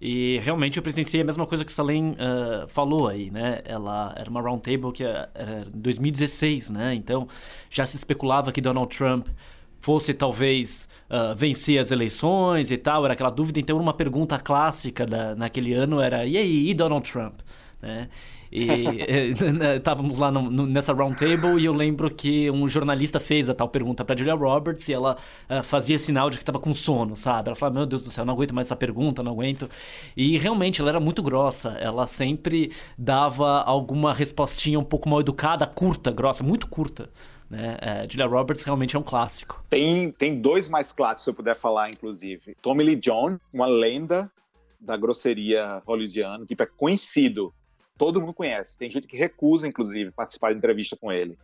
E 0.00 0.38
realmente 0.38 0.78
eu 0.78 0.82
presenciei 0.82 1.22
a 1.22 1.24
mesma 1.24 1.46
coisa 1.46 1.64
que 1.64 1.70
Salem 1.70 2.12
uh, 2.12 2.66
falou 2.68 3.06
aí, 3.06 3.30
né? 3.30 3.60
Ela 3.64 4.14
era 4.16 4.30
uma 4.30 4.40
roundtable 4.40 4.92
que 4.92 5.04
era 5.04 5.28
2016, 5.74 6.70
né? 6.70 6.94
Então 6.94 7.28
já 7.68 7.84
se 7.84 7.96
especulava 7.96 8.50
que 8.50 8.62
Donald 8.62 8.96
Trump 8.96 9.26
fosse 9.78 10.14
talvez 10.14 10.88
uh, 11.10 11.34
vencer 11.34 11.78
as 11.78 11.90
eleições 11.90 12.70
e 12.70 12.78
tal, 12.78 13.04
era 13.04 13.12
aquela 13.12 13.30
dúvida. 13.30 13.60
Então 13.60 13.78
uma 13.78 13.92
pergunta 13.92 14.38
clássica 14.38 15.04
da, 15.04 15.34
naquele 15.34 15.74
ano 15.74 16.00
era: 16.00 16.24
e 16.24 16.36
aí, 16.36 16.70
e 16.70 16.74
Donald 16.74 17.10
Trump? 17.10 17.40
Né? 17.82 18.08
E 18.52 19.34
estávamos 19.76 20.18
lá 20.18 20.30
no, 20.30 20.50
no, 20.50 20.66
nessa 20.66 20.92
roundtable 20.92 21.58
e 21.60 21.64
eu 21.64 21.72
lembro 21.72 22.10
que 22.10 22.50
um 22.50 22.68
jornalista 22.68 23.20
fez 23.20 23.48
a 23.48 23.54
tal 23.54 23.68
pergunta 23.68 24.04
para 24.04 24.16
Julia 24.16 24.34
Roberts 24.34 24.88
e 24.88 24.92
ela 24.92 25.16
uh, 25.48 25.62
fazia 25.62 25.98
sinal 25.98 26.30
de 26.30 26.36
que 26.36 26.42
estava 26.42 26.58
com 26.58 26.74
sono, 26.74 27.14
sabe? 27.14 27.48
Ela 27.48 27.56
falava: 27.56 27.78
Meu 27.78 27.86
Deus 27.86 28.04
do 28.04 28.10
céu, 28.10 28.24
não 28.24 28.34
aguento 28.34 28.54
mais 28.54 28.66
essa 28.66 28.76
pergunta, 28.76 29.22
não 29.22 29.32
aguento. 29.32 29.68
E 30.16 30.36
realmente 30.38 30.80
ela 30.80 30.90
era 30.90 31.00
muito 31.00 31.22
grossa, 31.22 31.70
ela 31.80 32.06
sempre 32.06 32.72
dava 32.98 33.62
alguma 33.62 34.12
respostinha 34.12 34.78
um 34.78 34.84
pouco 34.84 35.08
mal 35.08 35.20
educada, 35.20 35.66
curta, 35.66 36.10
grossa, 36.10 36.42
muito 36.42 36.66
curta. 36.66 37.08
Né? 37.48 37.76
É, 37.80 38.06
Julia 38.08 38.26
Roberts 38.26 38.64
realmente 38.64 38.96
é 38.96 38.98
um 38.98 39.02
clássico. 39.02 39.64
Tem, 39.68 40.10
tem 40.12 40.40
dois 40.40 40.68
mais 40.68 40.92
clássicos, 40.92 41.24
se 41.24 41.30
eu 41.30 41.34
puder 41.34 41.56
falar, 41.56 41.90
inclusive. 41.90 42.56
Tommy 42.62 42.84
Lee 42.84 42.96
Jones, 42.96 43.40
uma 43.52 43.66
lenda 43.66 44.30
da 44.80 44.96
grosseria 44.96 45.82
hollywoodiana, 45.84 46.46
tipo, 46.46 46.62
é 46.62 46.66
conhecido 46.66 47.52
todo 48.00 48.18
mundo 48.18 48.32
conhece. 48.32 48.78
Tem 48.78 48.90
gente 48.90 49.06
que 49.06 49.14
recusa, 49.14 49.68
inclusive, 49.68 50.10
participar 50.10 50.52
de 50.52 50.58
entrevista 50.58 50.96
com 50.96 51.12
ele. 51.12 51.36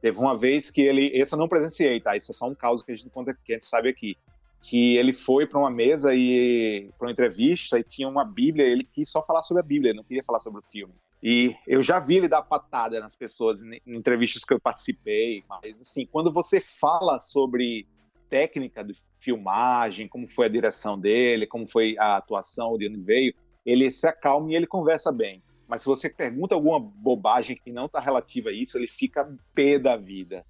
Teve 0.00 0.18
uma 0.18 0.34
vez 0.34 0.70
que 0.70 0.80
ele, 0.80 1.10
esse 1.12 1.34
eu 1.34 1.38
não 1.38 1.46
presenciei, 1.46 2.00
tá? 2.00 2.16
Isso 2.16 2.32
é 2.32 2.34
só 2.34 2.48
um 2.48 2.54
caso 2.54 2.82
que 2.82 2.90
a 2.90 2.96
gente 2.96 3.10
que 3.44 3.52
a 3.52 3.56
gente 3.56 3.66
sabe 3.66 3.90
aqui, 3.90 4.16
que 4.62 4.96
ele 4.96 5.12
foi 5.12 5.46
para 5.46 5.58
uma 5.58 5.70
mesa 5.70 6.14
e 6.14 6.88
para 6.98 7.06
uma 7.06 7.12
entrevista 7.12 7.78
e 7.78 7.84
tinha 7.84 8.08
uma 8.08 8.24
Bíblia, 8.24 8.64
ele 8.64 8.82
quis 8.82 9.10
só 9.10 9.22
falar 9.22 9.42
sobre 9.42 9.60
a 9.60 9.66
Bíblia, 9.66 9.90
ele 9.90 9.98
não 9.98 10.04
queria 10.04 10.24
falar 10.24 10.40
sobre 10.40 10.60
o 10.60 10.62
filme. 10.62 10.94
E 11.22 11.54
eu 11.66 11.82
já 11.82 12.00
vi 12.00 12.16
ele 12.16 12.28
dar 12.28 12.40
patada 12.40 12.98
nas 12.98 13.14
pessoas 13.14 13.60
em 13.62 13.78
entrevistas 13.86 14.42
que 14.42 14.54
eu 14.54 14.58
participei, 14.58 15.44
mas 15.46 15.82
assim, 15.82 16.06
quando 16.06 16.32
você 16.32 16.62
fala 16.62 17.20
sobre 17.20 17.86
técnica 18.30 18.82
de 18.82 18.94
filmagem, 19.18 20.08
como 20.08 20.26
foi 20.26 20.46
a 20.46 20.50
direção 20.50 20.98
dele, 20.98 21.46
como 21.46 21.68
foi 21.68 21.94
a 21.98 22.16
atuação, 22.16 22.78
de 22.78 22.88
onde 22.88 23.00
veio, 23.02 23.34
ele 23.66 23.90
se 23.90 24.06
acalma 24.06 24.50
e 24.50 24.54
ele 24.54 24.66
conversa 24.66 25.12
bem. 25.12 25.42
Mas 25.70 25.82
se 25.82 25.86
você 25.86 26.10
pergunta 26.10 26.52
alguma 26.52 26.80
bobagem 26.80 27.56
que 27.56 27.70
não 27.70 27.86
está 27.86 28.00
relativa 28.00 28.48
a 28.48 28.52
isso, 28.52 28.76
ele 28.76 28.88
fica 28.88 29.32
pé 29.54 29.78
da 29.78 29.96
vida. 29.96 30.44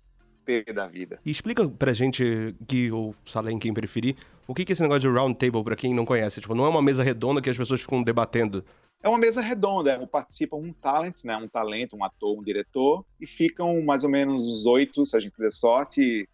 Pé 0.47 0.65
da 0.73 0.87
vida. 0.87 1.21
E 1.27 1.31
explica 1.31 1.69
pra 1.69 1.93
gente, 1.93 2.57
Gui 2.67 2.91
ou 2.91 3.15
Salem, 3.27 3.59
quem 3.59 3.75
preferir, 3.75 4.17
o 4.49 4.55
que 4.55 4.63
é 4.63 4.73
esse 4.73 4.81
negócio 4.81 5.03
de 5.03 5.09
round 5.09 5.37
table, 5.37 5.63
pra 5.63 5.77
quem 5.77 5.93
não 5.93 6.07
conhece? 6.07 6.41
Tipo, 6.41 6.55
não 6.55 6.65
é 6.65 6.71
uma 6.71 6.81
mesa 6.81 7.03
redonda 7.03 7.43
que 7.43 7.51
as 7.51 7.59
pessoas 7.59 7.83
ficam 7.83 8.03
debatendo. 8.03 8.65
É 9.03 9.11
uma 9.11 9.19
mesa 9.19 9.43
redonda, 9.43 9.93
é, 9.93 10.07
participa 10.07 10.57
um 10.57 10.73
talent, 10.73 11.23
né, 11.23 11.37
um 11.37 11.49
talento, 11.49 11.95
um 11.95 12.03
ator, 12.03 12.39
um 12.39 12.43
diretor, 12.43 13.05
e 13.21 13.27
ficam 13.27 13.83
mais 13.83 14.05
ou 14.05 14.11
menos 14.11 14.47
os 14.47 14.65
oito, 14.65 15.05
se 15.05 15.15
a 15.15 15.21
gente 15.21 15.37
der 15.39 15.53
sorte, 15.53 16.27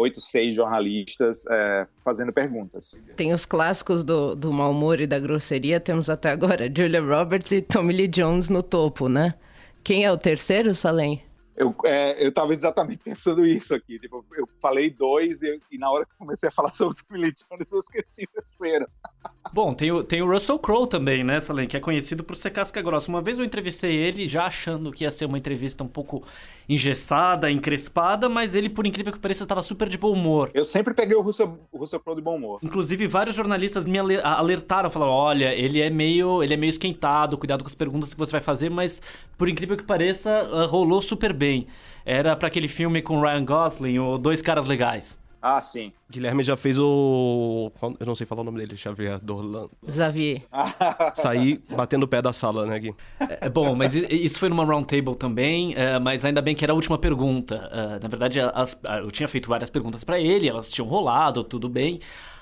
oito, 0.00 0.20
seis 0.20 0.56
jornalistas 0.56 1.44
é, 1.50 1.86
fazendo 2.04 2.32
perguntas. 2.32 2.98
Tem 3.16 3.32
os 3.32 3.44
clássicos 3.44 4.02
do, 4.02 4.34
do 4.34 4.52
mau 4.52 4.70
humor 4.70 5.00
e 5.00 5.06
da 5.06 5.18
grosseria, 5.18 5.78
temos 5.78 6.08
até 6.08 6.30
agora 6.30 6.70
Julia 6.74 7.00
Roberts 7.00 7.52
e 7.52 7.60
Tommy 7.60 7.92
Lee 7.92 8.08
Jones 8.08 8.48
no 8.48 8.62
topo, 8.62 9.08
né? 9.08 9.34
Quem 9.82 10.04
é 10.04 10.12
o 10.12 10.18
terceiro, 10.18 10.74
Salem? 10.74 11.22
Eu, 11.60 11.74
é, 11.84 12.26
eu 12.26 12.32
tava 12.32 12.54
exatamente 12.54 13.00
pensando 13.04 13.46
isso 13.46 13.74
aqui. 13.74 13.98
Tipo, 13.98 14.24
eu 14.34 14.48
falei 14.58 14.88
dois 14.88 15.42
e, 15.42 15.60
e, 15.70 15.76
na 15.76 15.90
hora 15.90 16.06
que 16.06 16.12
comecei 16.18 16.48
a 16.48 16.52
falar 16.52 16.72
sobre 16.74 16.96
o 16.98 17.04
Tommy 17.06 17.32
Jones, 17.32 17.70
eu 17.70 17.78
esqueci 17.78 18.24
o 18.24 18.32
terceiro. 18.34 18.88
Bom, 19.52 19.74
tem 19.74 19.90
o, 19.90 20.02
tem 20.02 20.22
o 20.22 20.30
Russell 20.30 20.58
Crowe 20.58 20.86
também, 20.86 21.24
né, 21.24 21.40
Salem? 21.40 21.66
Que 21.66 21.76
é 21.76 21.80
conhecido 21.80 22.22
por 22.22 22.36
ser 22.36 22.50
casca 22.50 22.80
grossa. 22.80 23.10
Uma 23.10 23.20
vez 23.20 23.38
eu 23.38 23.44
entrevistei 23.44 23.94
ele 23.96 24.26
já 24.26 24.44
achando 24.44 24.92
que 24.92 25.04
ia 25.04 25.10
ser 25.10 25.24
uma 25.24 25.36
entrevista 25.36 25.82
um 25.82 25.88
pouco 25.88 26.24
engessada, 26.68 27.50
encrespada, 27.50 28.28
mas 28.28 28.54
ele, 28.54 28.68
por 28.68 28.86
incrível 28.86 29.12
que 29.12 29.18
pareça, 29.18 29.42
estava 29.42 29.60
super 29.60 29.88
de 29.88 29.98
bom 29.98 30.12
humor. 30.12 30.50
Eu 30.54 30.64
sempre 30.64 30.94
peguei 30.94 31.16
o 31.16 31.20
Russell, 31.20 31.58
o 31.72 31.78
Russell 31.78 31.98
Crowe 32.00 32.16
de 32.16 32.22
bom 32.22 32.36
humor. 32.36 32.60
Inclusive, 32.62 33.06
vários 33.06 33.34
jornalistas 33.34 33.84
me 33.84 33.98
alertaram, 33.98 34.88
falaram, 34.88 35.12
olha, 35.12 35.52
ele 35.54 35.80
é 35.80 35.90
meio, 35.90 36.42
ele 36.42 36.54
é 36.54 36.56
meio 36.56 36.70
esquentado, 36.70 37.36
cuidado 37.36 37.64
com 37.64 37.68
as 37.68 37.74
perguntas 37.74 38.14
que 38.14 38.18
você 38.18 38.32
vai 38.32 38.40
fazer, 38.40 38.70
mas, 38.70 39.02
por 39.36 39.48
incrível 39.48 39.76
que 39.76 39.84
pareça, 39.84 40.30
ah, 40.30 40.66
rolou 40.66 41.02
super 41.02 41.32
bem 41.32 41.49
bem. 41.50 41.66
Era 42.04 42.36
para 42.36 42.46
aquele 42.46 42.68
filme 42.68 43.02
com 43.02 43.20
Ryan 43.20 43.44
Gosling, 43.44 43.98
o 43.98 44.16
Dois 44.16 44.40
Caras 44.40 44.66
Legais. 44.66 45.18
Ah, 45.42 45.60
sim. 45.60 45.90
Guilherme 46.10 46.42
já 46.42 46.54
fez 46.54 46.78
o. 46.78 47.72
Eu 47.98 48.06
não 48.06 48.14
sei 48.14 48.26
falar 48.26 48.42
o 48.42 48.44
nome 48.44 48.58
dele, 48.58 48.76
Xavier 48.76 49.18
Dorlan. 49.18 49.68
Xavier. 49.88 50.42
Sair 51.16 51.62
batendo 51.74 52.02
o 52.02 52.08
pé 52.08 52.20
da 52.20 52.30
sala, 52.30 52.66
né, 52.66 52.78
Gui? 52.78 52.94
É, 53.18 53.48
bom, 53.48 53.74
mas 53.74 53.94
isso 53.94 54.38
foi 54.38 54.50
numa 54.50 54.64
roundtable 54.64 55.16
também, 55.16 55.72
é, 55.76 55.98
mas 55.98 56.26
ainda 56.26 56.42
bem 56.42 56.54
que 56.54 56.62
era 56.62 56.74
a 56.74 56.76
última 56.76 56.98
pergunta. 56.98 57.54
É, 57.72 57.98
na 58.02 58.08
verdade, 58.08 58.38
as, 58.38 58.78
eu 59.02 59.10
tinha 59.10 59.26
feito 59.26 59.48
várias 59.48 59.70
perguntas 59.70 60.04
para 60.04 60.20
ele, 60.20 60.46
elas 60.46 60.70
tinham 60.70 60.86
rolado, 60.86 61.42
tudo 61.42 61.70
bem. 61.70 62.00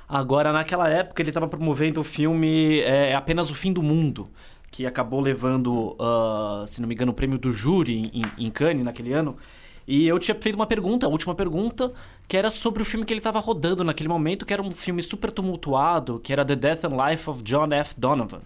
Agora, 0.09 0.53
naquela 0.53 0.89
época, 0.89 1.23
ele 1.23 1.31
estava 1.31 1.47
promovendo 1.47 2.01
o 2.01 2.05
filme 2.05 2.81
é, 2.81 3.15
Apenas 3.15 3.49
o 3.49 3.55
Fim 3.55 3.73
do 3.73 3.83
Mundo 3.83 4.29
que 4.71 4.87
acabou 4.87 5.21
levando, 5.21 5.97
uh, 5.99 6.67
se 6.67 6.81
não 6.81 6.89
me 6.89 6.95
engano, 6.95 7.13
o 7.13 7.15
prêmio 7.15 7.39
do 7.39 7.53
júri 7.53 8.11
em, 8.13 8.47
em 8.47 8.51
Cannes 8.51 8.85
naquele 8.85 9.13
ano. 9.13 9.37
E 9.87 10.07
eu 10.07 10.19
tinha 10.19 10.37
feito 10.39 10.55
uma 10.55 10.67
pergunta, 10.67 11.07
a 11.07 11.09
última 11.09 11.35
pergunta, 11.35 11.93
que 12.29 12.37
era 12.37 12.51
sobre 12.51 12.83
o 12.83 12.85
filme 12.85 13.07
que 13.07 13.13
ele 13.13 13.21
estava 13.21 13.41
rodando 13.41 13.83
naquele 13.83 14.09
momento, 14.09 14.45
que 14.45 14.53
era 14.53 14.63
um 14.63 14.71
filme 14.71 15.03
super 15.03 15.33
tumultuado, 15.33 16.21
que 16.21 16.31
era 16.31 16.45
The 16.45 16.57
Death 16.57 16.85
and 16.85 17.09
Life 17.09 17.31
of 17.31 17.43
John 17.43 17.73
F. 17.73 17.95
Donovan. 17.99 18.43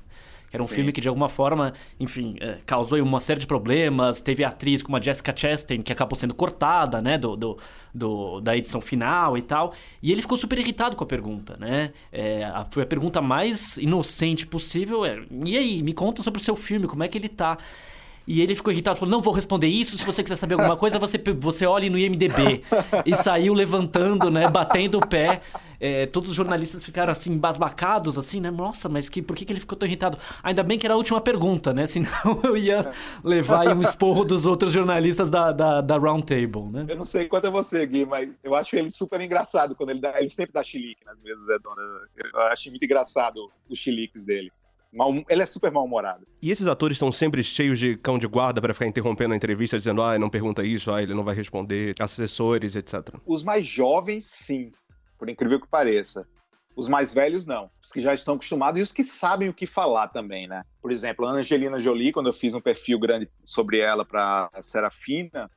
Era 0.53 0.63
um 0.63 0.67
Sim. 0.67 0.75
filme 0.77 0.93
que, 0.93 1.01
de 1.01 1.09
alguma 1.09 1.29
forma, 1.29 1.73
enfim, 1.99 2.37
é, 2.41 2.59
causou 2.67 3.01
uma 3.01 3.21
série 3.21 3.41
de 3.41 3.47
problemas. 3.47 4.21
Teve 4.21 4.45
atriz 4.45 4.83
como 4.83 4.97
a 4.97 5.01
Jessica 5.01 5.35
Chastain, 5.35 5.81
que 5.81 5.93
acabou 5.93 6.17
sendo 6.17 6.35
cortada, 6.35 7.01
né, 7.01 7.17
do, 7.17 7.37
do, 7.37 7.59
do, 7.95 8.41
da 8.41 8.57
edição 8.57 8.81
final 8.81 9.39
e 9.39 9.43
tal. 9.43 9.73
E 10.03 10.13
ele 10.13 10.21
ficou 10.21 10.37
super 10.37 10.59
irritado 10.59 10.97
com 10.97 11.05
a 11.05 11.07
pergunta, 11.07 11.57
né? 11.59 11.93
É, 12.13 12.45
a, 12.45 12.67
foi 12.71 12.83
a 12.83 12.87
pergunta 12.87 13.23
mais 13.23 13.79
inocente 13.79 14.47
possível. 14.47 15.05
É, 15.05 15.23
e 15.47 15.57
aí, 15.57 15.83
me 15.83 15.95
conta 15.95 16.23
sobre 16.23 16.41
o 16.41 16.45
seu 16.45 16.57
filme, 16.57 16.87
como 16.87 17.03
é 17.03 17.09
que 17.09 17.17
ele 17.17 17.29
tá? 17.29 17.57
E 18.27 18.41
ele 18.41 18.55
ficou 18.55 18.73
irritado, 18.73 18.99
falou: 18.99 19.11
Não 19.11 19.21
vou 19.21 19.33
responder 19.33 19.67
isso. 19.67 19.97
Se 19.97 20.05
você 20.05 20.23
quiser 20.23 20.37
saber 20.37 20.55
alguma 20.55 20.77
coisa, 20.77 20.99
você, 20.99 21.19
você 21.39 21.67
olhe 21.67 21.91
no 21.91 21.99
IMDB. 21.99 22.63
e 23.05 23.15
saiu 23.17 23.55
levantando, 23.55 24.31
né? 24.31 24.49
Batendo 24.49 24.99
o 24.99 25.07
pé. 25.07 25.41
É, 25.85 26.07
todos 26.07 26.31
os 26.31 26.37
jornalistas 26.37 26.85
ficaram 26.85 27.11
assim, 27.11 27.33
embasbacados, 27.33 28.17
assim, 28.17 28.41
né? 28.41 28.53
Nossa, 28.53 28.89
mas 28.89 29.09
que, 29.09 29.21
por 29.21 29.35
que, 29.35 29.45
que 29.45 29.53
ele 29.53 29.59
ficou 29.59 29.77
tão 29.77 29.85
irritado? 29.85 30.17
Ainda 30.41 30.63
bem 30.63 30.79
que 30.79 30.87
era 30.87 30.95
a 30.95 30.97
última 30.97 31.21
pergunta, 31.21 31.75
né? 31.75 31.87
Senão 31.91 32.09
eu 32.45 32.57
ia 32.57 32.89
levar 33.25 33.67
um 33.77 33.83
esporro 33.83 34.25
dos 34.25 34.47
outros 34.47 34.73
jornalistas 34.73 35.29
da, 35.29 35.51
da, 35.51 35.81
da 35.81 35.99
Round 35.99 36.25
Table, 36.25 36.71
né? 36.71 36.87
Eu 36.89 36.95
não 36.95 37.05
sei 37.05 37.27
quanto 37.27 37.49
é 37.49 37.51
você, 37.51 37.85
Gui, 37.85 38.07
mas 38.07 38.31
eu 38.45 38.55
acho 38.55 38.77
ele 38.77 38.93
super 38.93 39.21
engraçado 39.21 39.75
quando 39.75 39.91
ele 39.91 40.01
dá. 40.01 40.21
Ele 40.21 40.31
sempre 40.31 40.53
dá 40.53 40.63
chilique 40.63 41.05
nas 41.05 41.19
mesas 41.21 41.49
redondas. 41.49 41.85
Eu 42.33 42.41
acho 42.43 42.71
muito 42.71 42.85
engraçado 42.85 43.51
os 43.69 43.77
chiliques 43.77 44.25
dele. 44.25 44.53
Mal, 44.93 45.11
ele 45.29 45.43
é 45.43 45.47
super 45.47 45.73
mal-humorado. 45.73 46.27
E 46.43 46.51
esses 46.51 46.67
atores 46.67 46.97
estão 46.97 47.11
sempre 47.11 47.43
cheios 47.43 47.79
de 47.79 47.97
cão 47.97 48.19
de 48.19 48.27
guarda 48.27 48.61
para 48.61 48.75
ficar 48.75 48.87
interrompendo 48.87 49.33
a 49.33 49.37
entrevista, 49.37 49.79
dizendo, 49.79 50.03
ah, 50.03 50.19
não 50.19 50.29
pergunta 50.29 50.63
isso, 50.63 50.93
ah, 50.93 51.03
ele 51.03 51.15
não 51.15 51.25
vai 51.25 51.35
responder, 51.35 51.95
assessores, 51.99 52.77
etc. 52.77 53.09
Os 53.25 53.43
mais 53.43 53.65
jovens, 53.65 54.27
sim, 54.27 54.71
por 55.19 55.31
incrível 55.31 55.59
que 55.59 55.67
pareça. 55.67 56.29
Os 56.77 56.89
mais 56.89 57.13
velhos, 57.15 57.47
não. 57.47 57.71
Os 57.83 57.91
que 57.91 58.01
já 58.01 58.13
estão 58.13 58.35
acostumados 58.35 58.81
e 58.81 58.83
os 58.83 58.93
que 58.93 59.03
sabem 59.03 59.49
o 59.49 59.55
que 59.55 59.67
falar 59.67 60.09
também, 60.09 60.47
né? 60.47 60.63
Por 60.81 60.93
exemplo, 60.93 61.27
a 61.27 61.33
Angelina 61.33 61.81
Jolie, 61.81 62.13
quando 62.13 62.27
eu 62.27 62.33
fiz 62.33 62.55
um 62.55 62.61
perfil 62.61 62.99
grande 62.99 63.31
sobre 63.45 63.79
ela 63.79 64.05
para 64.05 64.51
Serafina, 64.61 65.51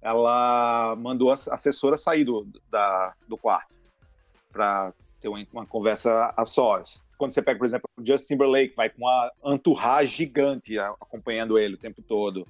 ela 0.00 0.96
mandou 0.96 1.30
a 1.30 1.34
assessora 1.34 1.98
sair 1.98 2.24
do, 2.24 2.46
da, 2.70 3.12
do 3.26 3.36
quarto 3.36 3.74
para 4.50 4.94
ter 5.20 5.28
uma, 5.28 5.46
uma 5.52 5.66
conversa 5.66 6.32
a 6.36 6.44
sós 6.44 7.02
quando 7.18 7.32
você 7.32 7.42
pega, 7.42 7.58
por 7.58 7.66
exemplo, 7.66 7.90
o 7.98 8.06
Justin 8.06 8.34
Timberlake, 8.34 8.76
vai 8.76 8.88
com 8.88 9.02
uma 9.02 9.32
entourage 9.44 10.16
gigante 10.16 10.78
acompanhando 10.78 11.58
ele 11.58 11.74
o 11.74 11.78
tempo 11.78 12.00
todo. 12.00 12.46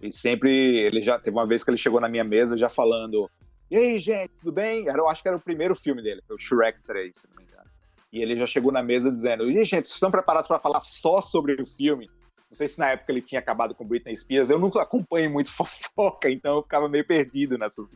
E 0.00 0.12
sempre, 0.12 0.50
ele 0.50 1.02
já 1.02 1.18
teve 1.18 1.36
uma 1.36 1.46
vez 1.46 1.62
que 1.62 1.70
ele 1.70 1.76
chegou 1.76 2.00
na 2.00 2.08
minha 2.08 2.24
mesa 2.24 2.56
já 2.56 2.68
falando: 2.68 3.28
E 3.70 3.76
aí, 3.76 3.98
gente, 3.98 4.32
tudo 4.38 4.52
bem? 4.52 4.86
Eu 4.86 5.08
acho 5.08 5.22
que 5.22 5.28
era 5.28 5.36
o 5.36 5.40
primeiro 5.40 5.74
filme 5.74 6.00
dele, 6.00 6.22
foi 6.26 6.36
o 6.36 6.38
Shrek 6.38 6.80
3, 6.82 7.16
se 7.16 7.28
não 7.28 7.36
me 7.36 7.42
engano. 7.42 7.68
E 8.12 8.22
ele 8.22 8.36
já 8.36 8.46
chegou 8.46 8.72
na 8.72 8.82
mesa 8.82 9.10
dizendo: 9.10 9.50
E 9.50 9.58
aí, 9.58 9.64
gente, 9.64 9.88
vocês 9.88 9.96
estão 9.96 10.10
preparados 10.10 10.48
para 10.48 10.60
falar 10.60 10.80
só 10.80 11.20
sobre 11.20 11.60
o 11.60 11.66
filme? 11.66 12.08
Não 12.50 12.56
sei 12.56 12.68
se 12.68 12.78
na 12.78 12.90
época 12.90 13.10
ele 13.10 13.22
tinha 13.22 13.38
acabado 13.38 13.74
com 13.74 13.86
Britney 13.86 14.14
Spears. 14.16 14.50
Eu 14.50 14.58
nunca 14.58 14.82
acompanho 14.82 15.30
muito 15.30 15.50
fofoca, 15.52 16.30
então 16.30 16.56
eu 16.56 16.62
ficava 16.62 16.88
meio 16.88 17.06
perdido 17.06 17.56
nessas, 17.56 17.86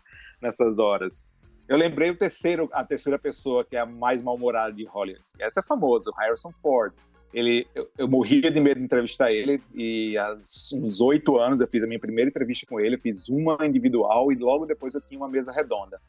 nessas 0.40 0.78
horas. 0.78 1.26
Eu 1.68 1.76
lembrei 1.76 2.10
o 2.10 2.16
terceiro, 2.16 2.68
a 2.72 2.84
terceira 2.84 3.18
pessoa 3.18 3.64
que 3.64 3.76
é 3.76 3.80
a 3.80 3.86
mais 3.86 4.22
mal-humorada 4.22 4.72
de 4.72 4.84
Hollywood. 4.84 5.24
Essa 5.38 5.60
é 5.60 5.62
famosa, 5.62 6.12
Harrison 6.16 6.52
Ford. 6.62 6.92
Ele, 7.34 7.66
eu, 7.74 7.90
eu, 7.98 8.08
morria 8.08 8.50
de 8.50 8.60
medo 8.60 8.78
de 8.78 8.84
entrevistar 8.84 9.32
ele 9.32 9.60
e 9.74 10.16
há 10.16 10.32
uns 10.32 11.00
oito 11.00 11.36
anos 11.38 11.60
eu 11.60 11.66
fiz 11.66 11.82
a 11.82 11.86
minha 11.86 11.98
primeira 11.98 12.30
entrevista 12.30 12.64
com 12.66 12.78
ele, 12.78 12.96
fiz 12.96 13.28
uma 13.28 13.58
individual 13.66 14.30
e 14.30 14.36
logo 14.36 14.64
depois 14.64 14.94
eu 14.94 15.00
tinha 15.00 15.18
uma 15.18 15.28
mesa 15.28 15.52
redonda. 15.52 16.00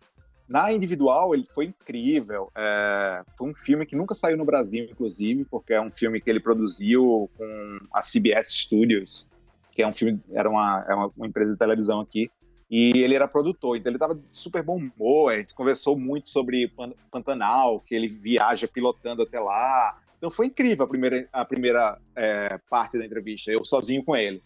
Na 0.47 0.71
individual 0.71 1.33
ele 1.33 1.45
foi 1.53 1.65
incrível, 1.65 2.49
é, 2.55 3.23
foi 3.35 3.49
um 3.49 3.53
filme 3.53 3.85
que 3.85 3.95
nunca 3.95 4.13
saiu 4.13 4.37
no 4.37 4.45
Brasil, 4.45 4.85
inclusive, 4.85 5.43
porque 5.45 5.73
é 5.73 5.81
um 5.81 5.91
filme 5.91 6.21
que 6.21 6.29
ele 6.29 6.39
produziu 6.39 7.29
com 7.35 7.79
a 7.91 8.01
CBS 8.01 8.53
Studios, 8.53 9.27
que 9.71 9.81
é 9.81 9.87
um 9.87 9.93
filme, 9.93 10.21
era 10.31 10.49
uma, 10.49 10.85
é 10.87 10.95
uma 10.95 11.27
empresa 11.27 11.51
de 11.51 11.57
televisão 11.57 11.99
aqui, 11.99 12.31
e 12.69 12.97
ele 12.97 13.15
era 13.15 13.27
produtor, 13.27 13.77
então 13.77 13.89
ele 13.89 13.95
estava 13.95 14.19
super 14.31 14.61
bom 14.61 14.77
humor. 14.77 15.31
A 15.31 15.37
gente 15.37 15.53
conversou 15.53 15.97
muito 15.97 16.29
sobre 16.29 16.71
Pantanal, 17.09 17.79
que 17.79 17.95
ele 17.95 18.07
viaja 18.07 18.67
pilotando 18.67 19.23
até 19.23 19.39
lá. 19.39 19.97
Então 20.17 20.29
foi 20.29 20.47
incrível 20.47 20.83
a 20.83 20.87
primeira, 20.87 21.29
a 21.31 21.45
primeira 21.45 21.97
é, 22.15 22.59
parte 22.69 22.97
da 22.97 23.05
entrevista, 23.05 23.51
eu 23.51 23.63
sozinho 23.63 24.03
com 24.03 24.15
ele. 24.15 24.43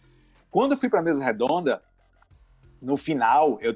Quando 0.50 0.72
eu 0.72 0.76
fui 0.76 0.88
para 0.88 1.00
a 1.00 1.02
mesa 1.02 1.24
redonda, 1.24 1.82
no 2.80 2.96
final, 2.96 3.58
eu, 3.60 3.74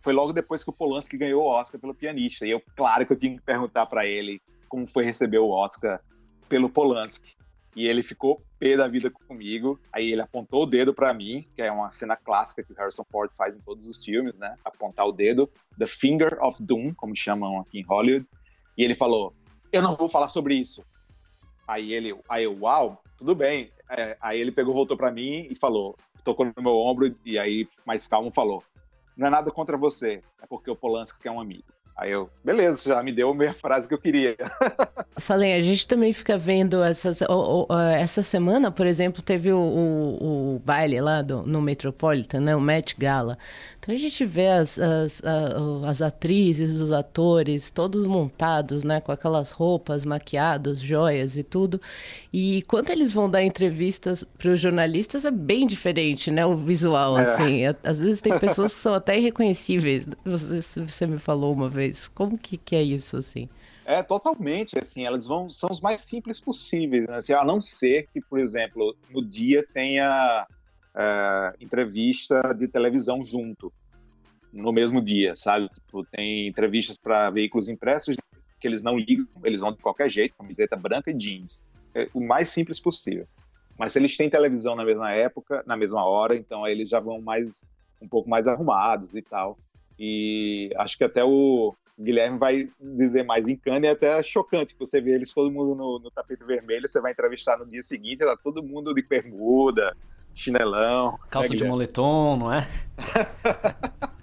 foi 0.00 0.12
logo 0.12 0.32
depois 0.32 0.64
que 0.64 0.70
o 0.70 0.72
Polanski 0.72 1.16
ganhou 1.16 1.42
o 1.42 1.46
Oscar 1.46 1.80
pelo 1.80 1.94
pianista. 1.94 2.46
E 2.46 2.50
eu, 2.50 2.62
claro 2.74 3.06
que 3.06 3.12
eu 3.12 3.18
tinha 3.18 3.36
que 3.36 3.42
perguntar 3.42 3.86
para 3.86 4.06
ele 4.06 4.40
como 4.68 4.86
foi 4.86 5.04
receber 5.04 5.38
o 5.38 5.50
Oscar 5.50 6.00
pelo 6.48 6.68
Polanski. 6.68 7.36
E 7.76 7.86
ele 7.86 8.02
ficou 8.02 8.42
pé 8.58 8.74
da 8.74 8.88
vida 8.88 9.10
comigo. 9.10 9.78
Aí 9.92 10.10
ele 10.10 10.22
apontou 10.22 10.62
o 10.62 10.66
dedo 10.66 10.94
para 10.94 11.12
mim, 11.12 11.46
que 11.54 11.60
é 11.60 11.70
uma 11.70 11.90
cena 11.90 12.16
clássica 12.16 12.64
que 12.64 12.72
o 12.72 12.76
Harrison 12.76 13.04
Ford 13.04 13.30
faz 13.30 13.54
em 13.54 13.60
todos 13.60 13.86
os 13.86 14.02
filmes, 14.02 14.38
né? 14.38 14.56
Apontar 14.64 15.06
o 15.06 15.12
dedo, 15.12 15.48
The 15.78 15.86
Finger 15.86 16.42
of 16.42 16.64
Doom, 16.64 16.94
como 16.94 17.14
chamam 17.14 17.60
aqui 17.60 17.80
em 17.80 17.84
Hollywood. 17.84 18.26
E 18.78 18.82
ele 18.82 18.94
falou: 18.94 19.34
"Eu 19.70 19.82
não 19.82 19.94
vou 19.94 20.08
falar 20.08 20.28
sobre 20.28 20.54
isso". 20.54 20.82
Aí 21.68 21.92
ele, 21.92 22.18
aí 22.30 22.44
eu, 22.44 22.56
uau, 22.60 23.02
tudo 23.18 23.34
bem. 23.34 23.70
é, 23.90 24.16
aí 24.20 24.40
ele 24.40 24.50
pegou, 24.50 24.72
voltou 24.72 24.96
para 24.96 25.12
mim 25.12 25.46
e 25.50 25.54
falou, 25.54 25.96
tocou 26.24 26.46
no 26.46 26.62
meu 26.62 26.76
ombro 26.76 27.14
e 27.24 27.38
aí 27.38 27.66
mais 27.84 28.08
calmo 28.08 28.30
falou: 28.30 28.64
"Não 29.14 29.26
é 29.26 29.30
nada 29.30 29.50
contra 29.50 29.76
você, 29.76 30.22
é 30.42 30.46
porque 30.48 30.70
o 30.70 30.76
Polanski 30.76 31.28
é 31.28 31.30
um 31.30 31.40
amigo". 31.40 31.75
Aí 31.96 32.10
eu, 32.10 32.28
beleza, 32.44 32.90
já 32.90 33.02
me 33.02 33.10
deu 33.10 33.30
a 33.30 33.34
minha 33.34 33.54
frase 33.54 33.88
que 33.88 33.94
eu 33.94 33.98
queria. 33.98 34.36
Salem, 35.16 35.54
a 35.54 35.60
gente 35.60 35.88
também 35.88 36.12
fica 36.12 36.36
vendo 36.36 36.82
essas. 36.82 37.20
essa 37.98 38.22
semana, 38.22 38.70
por 38.70 38.86
exemplo, 38.86 39.22
teve 39.22 39.50
o, 39.50 39.58
o, 39.58 40.56
o 40.56 40.58
baile 40.58 41.00
lá 41.00 41.22
do, 41.22 41.42
no 41.42 41.62
Metropolitan, 41.62 42.40
né? 42.40 42.54
O 42.54 42.60
Met 42.60 42.94
Gala. 42.98 43.38
Então 43.86 43.94
a 43.94 43.98
gente 43.98 44.24
vê 44.24 44.48
as, 44.48 44.80
as, 44.80 45.22
as 45.86 46.02
atrizes, 46.02 46.80
os 46.80 46.90
atores, 46.90 47.70
todos 47.70 48.04
montados, 48.04 48.82
né, 48.82 49.00
com 49.00 49.12
aquelas 49.12 49.52
roupas, 49.52 50.04
maquiados, 50.04 50.80
joias 50.80 51.36
e 51.36 51.44
tudo. 51.44 51.80
E 52.32 52.62
quando 52.62 52.90
eles 52.90 53.14
vão 53.14 53.30
dar 53.30 53.44
entrevistas 53.44 54.24
para 54.36 54.50
os 54.50 54.58
jornalistas 54.58 55.24
é 55.24 55.30
bem 55.30 55.68
diferente, 55.68 56.32
né, 56.32 56.44
o 56.44 56.56
visual, 56.56 57.16
é. 57.16 57.22
assim. 57.22 57.60
Às 57.84 58.00
vezes 58.00 58.20
tem 58.20 58.36
pessoas 58.40 58.74
que 58.74 58.80
são 58.80 58.92
até 58.92 59.16
irreconhecíveis. 59.16 60.04
Você, 60.24 60.80
você 60.80 61.06
me 61.06 61.18
falou 61.18 61.52
uma 61.52 61.68
vez. 61.68 62.08
Como 62.08 62.36
que, 62.36 62.56
que 62.56 62.74
é 62.74 62.82
isso, 62.82 63.16
assim? 63.16 63.48
É, 63.84 64.02
totalmente, 64.02 64.76
assim, 64.76 65.06
elas 65.06 65.28
vão, 65.28 65.48
são 65.48 65.70
os 65.70 65.80
mais 65.80 66.00
simples 66.00 66.40
possíveis, 66.40 67.06
né? 67.06 67.18
Assim, 67.18 67.34
a 67.34 67.44
não 67.44 67.60
ser 67.60 68.08
que, 68.12 68.20
por 68.20 68.40
exemplo, 68.40 68.96
no 69.10 69.24
dia 69.24 69.64
tenha 69.72 70.44
é, 70.96 71.54
entrevista 71.60 72.54
de 72.54 72.66
televisão 72.66 73.22
junto 73.22 73.72
no 74.52 74.72
mesmo 74.72 75.02
dia, 75.02 75.36
sabe? 75.36 75.68
Tipo, 75.68 76.04
tem 76.06 76.48
entrevistas 76.48 76.96
para 76.96 77.30
veículos 77.30 77.68
impressos 77.68 78.16
que 78.58 78.66
eles 78.66 78.82
não 78.82 78.98
ligam, 78.98 79.26
eles 79.44 79.60
vão 79.60 79.72
de 79.72 79.78
qualquer 79.78 80.08
jeito, 80.08 80.34
camiseta 80.36 80.76
branca 80.76 81.10
e 81.10 81.14
jeans. 81.14 81.62
É 81.94 82.08
o 82.14 82.20
mais 82.20 82.48
simples 82.48 82.80
possível. 82.80 83.26
Mas 83.78 83.92
se 83.92 83.98
eles 83.98 84.16
têm 84.16 84.30
televisão 84.30 84.74
na 84.74 84.84
mesma 84.84 85.12
época, 85.12 85.62
na 85.66 85.76
mesma 85.76 86.04
hora, 86.04 86.34
então 86.34 86.64
aí 86.64 86.72
eles 86.72 86.88
já 86.88 86.98
vão 86.98 87.20
mais 87.20 87.64
um 88.00 88.08
pouco 88.08 88.28
mais 88.28 88.46
arrumados 88.46 89.14
e 89.14 89.20
tal. 89.20 89.58
E 89.98 90.70
acho 90.76 90.96
que 90.96 91.04
até 91.04 91.22
o 91.22 91.74
Guilherme 91.98 92.38
vai 92.38 92.68
dizer 92.80 93.22
mais 93.24 93.48
em 93.48 93.56
cana 93.56 93.86
e 93.86 93.88
até 93.88 94.18
é 94.18 94.22
chocante 94.22 94.74
que 94.74 94.80
você 94.80 95.00
vê 95.00 95.14
eles 95.14 95.32
todo 95.32 95.50
mundo 95.50 95.74
no, 95.74 95.98
no 95.98 96.10
tapete 96.10 96.44
vermelho, 96.44 96.88
você 96.88 97.00
vai 97.00 97.12
entrevistar 97.12 97.58
no 97.58 97.66
dia 97.66 97.82
seguinte, 97.82 98.18
tá 98.18 98.36
todo 98.36 98.62
mundo 98.62 98.94
de 98.94 99.02
bermuda, 99.02 99.96
chinelão. 100.36 101.18
Calça 101.30 101.48
né, 101.48 101.56
de 101.56 101.64
moletom, 101.64 102.36
não 102.36 102.52
é? 102.52 102.68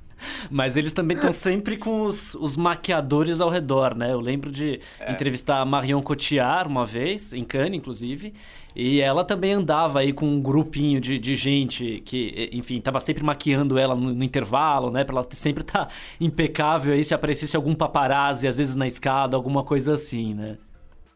Mas 0.49 0.77
eles 0.77 0.93
também 0.93 1.17
estão 1.17 1.33
sempre 1.33 1.75
com 1.75 2.03
os, 2.03 2.33
os, 2.35 2.55
maquiadores 2.55 3.41
ao 3.41 3.49
redor, 3.49 3.95
né? 3.95 4.13
Eu 4.13 4.19
lembro 4.19 4.51
de 4.51 4.79
é. 4.99 5.11
entrevistar 5.11 5.59
a 5.59 5.65
Marion 5.65 6.01
Cotillard 6.01 6.69
uma 6.69 6.85
vez, 6.85 7.33
em 7.33 7.43
Cannes, 7.43 7.77
inclusive. 7.77 8.33
E 8.75 9.01
ela 9.01 9.23
também 9.23 9.53
andava 9.53 9.99
aí 9.99 10.13
com 10.13 10.25
um 10.25 10.41
grupinho 10.41 11.01
de, 11.01 11.19
de 11.19 11.35
gente 11.35 12.01
que, 12.05 12.49
enfim, 12.53 12.79
tava 12.79 12.99
sempre 12.99 13.23
maquiando 13.23 13.77
ela 13.77 13.95
no, 13.95 14.13
no 14.13 14.23
intervalo, 14.23 14.89
né? 14.91 15.03
Pra 15.03 15.15
ela 15.17 15.27
sempre 15.31 15.63
estar 15.63 15.85
tá 15.85 15.91
impecável 16.21 16.93
aí 16.93 17.03
se 17.03 17.13
aparecesse 17.13 17.55
algum 17.55 17.73
paparazzi, 17.73 18.47
às 18.47 18.57
vezes 18.57 18.75
na 18.75 18.87
escada, 18.87 19.35
alguma 19.35 19.63
coisa 19.63 19.93
assim, 19.93 20.33
né? 20.33 20.57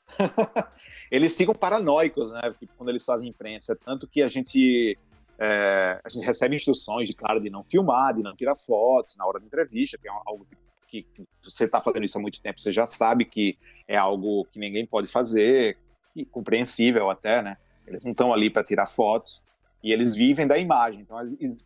eles 1.11 1.35
ficam 1.35 1.53
paranoicos, 1.53 2.31
né? 2.31 2.53
Quando 2.77 2.89
eles 2.89 3.05
fazem 3.05 3.29
imprensa. 3.29 3.75
Tanto 3.75 4.07
que 4.07 4.21
a 4.21 4.27
gente, 4.27 4.97
é, 5.37 5.99
a 6.03 6.09
gente 6.09 6.25
recebe 6.25 6.55
instruções 6.55 7.07
de 7.07 7.13
cara 7.13 7.39
de 7.39 7.49
não 7.49 7.63
filmar, 7.63 8.13
de 8.13 8.23
não 8.23 8.35
tirar 8.35 8.55
fotos 8.55 9.17
na 9.17 9.25
hora 9.25 9.39
da 9.39 9.45
entrevista, 9.45 9.97
que 9.97 10.07
é 10.07 10.11
algo 10.25 10.47
que, 10.87 11.03
que 11.03 11.27
você 11.43 11.65
está 11.65 11.81
fazendo 11.81 12.05
isso 12.05 12.17
há 12.17 12.21
muito 12.21 12.41
tempo, 12.41 12.59
você 12.59 12.71
já 12.71 12.87
sabe 12.87 13.25
que 13.25 13.57
é 13.87 13.97
algo 13.97 14.45
que 14.45 14.57
ninguém 14.57 14.85
pode 14.85 15.07
fazer, 15.07 15.77
que, 16.13 16.25
compreensível 16.25 17.09
até, 17.09 17.41
né? 17.41 17.57
Eles 17.85 18.03
não 18.03 18.11
estão 18.11 18.33
ali 18.33 18.49
para 18.49 18.63
tirar 18.63 18.85
fotos 18.85 19.43
e 19.83 19.91
eles 19.91 20.15
vivem 20.15 20.47
da 20.47 20.57
imagem. 20.57 21.01
Então, 21.01 21.17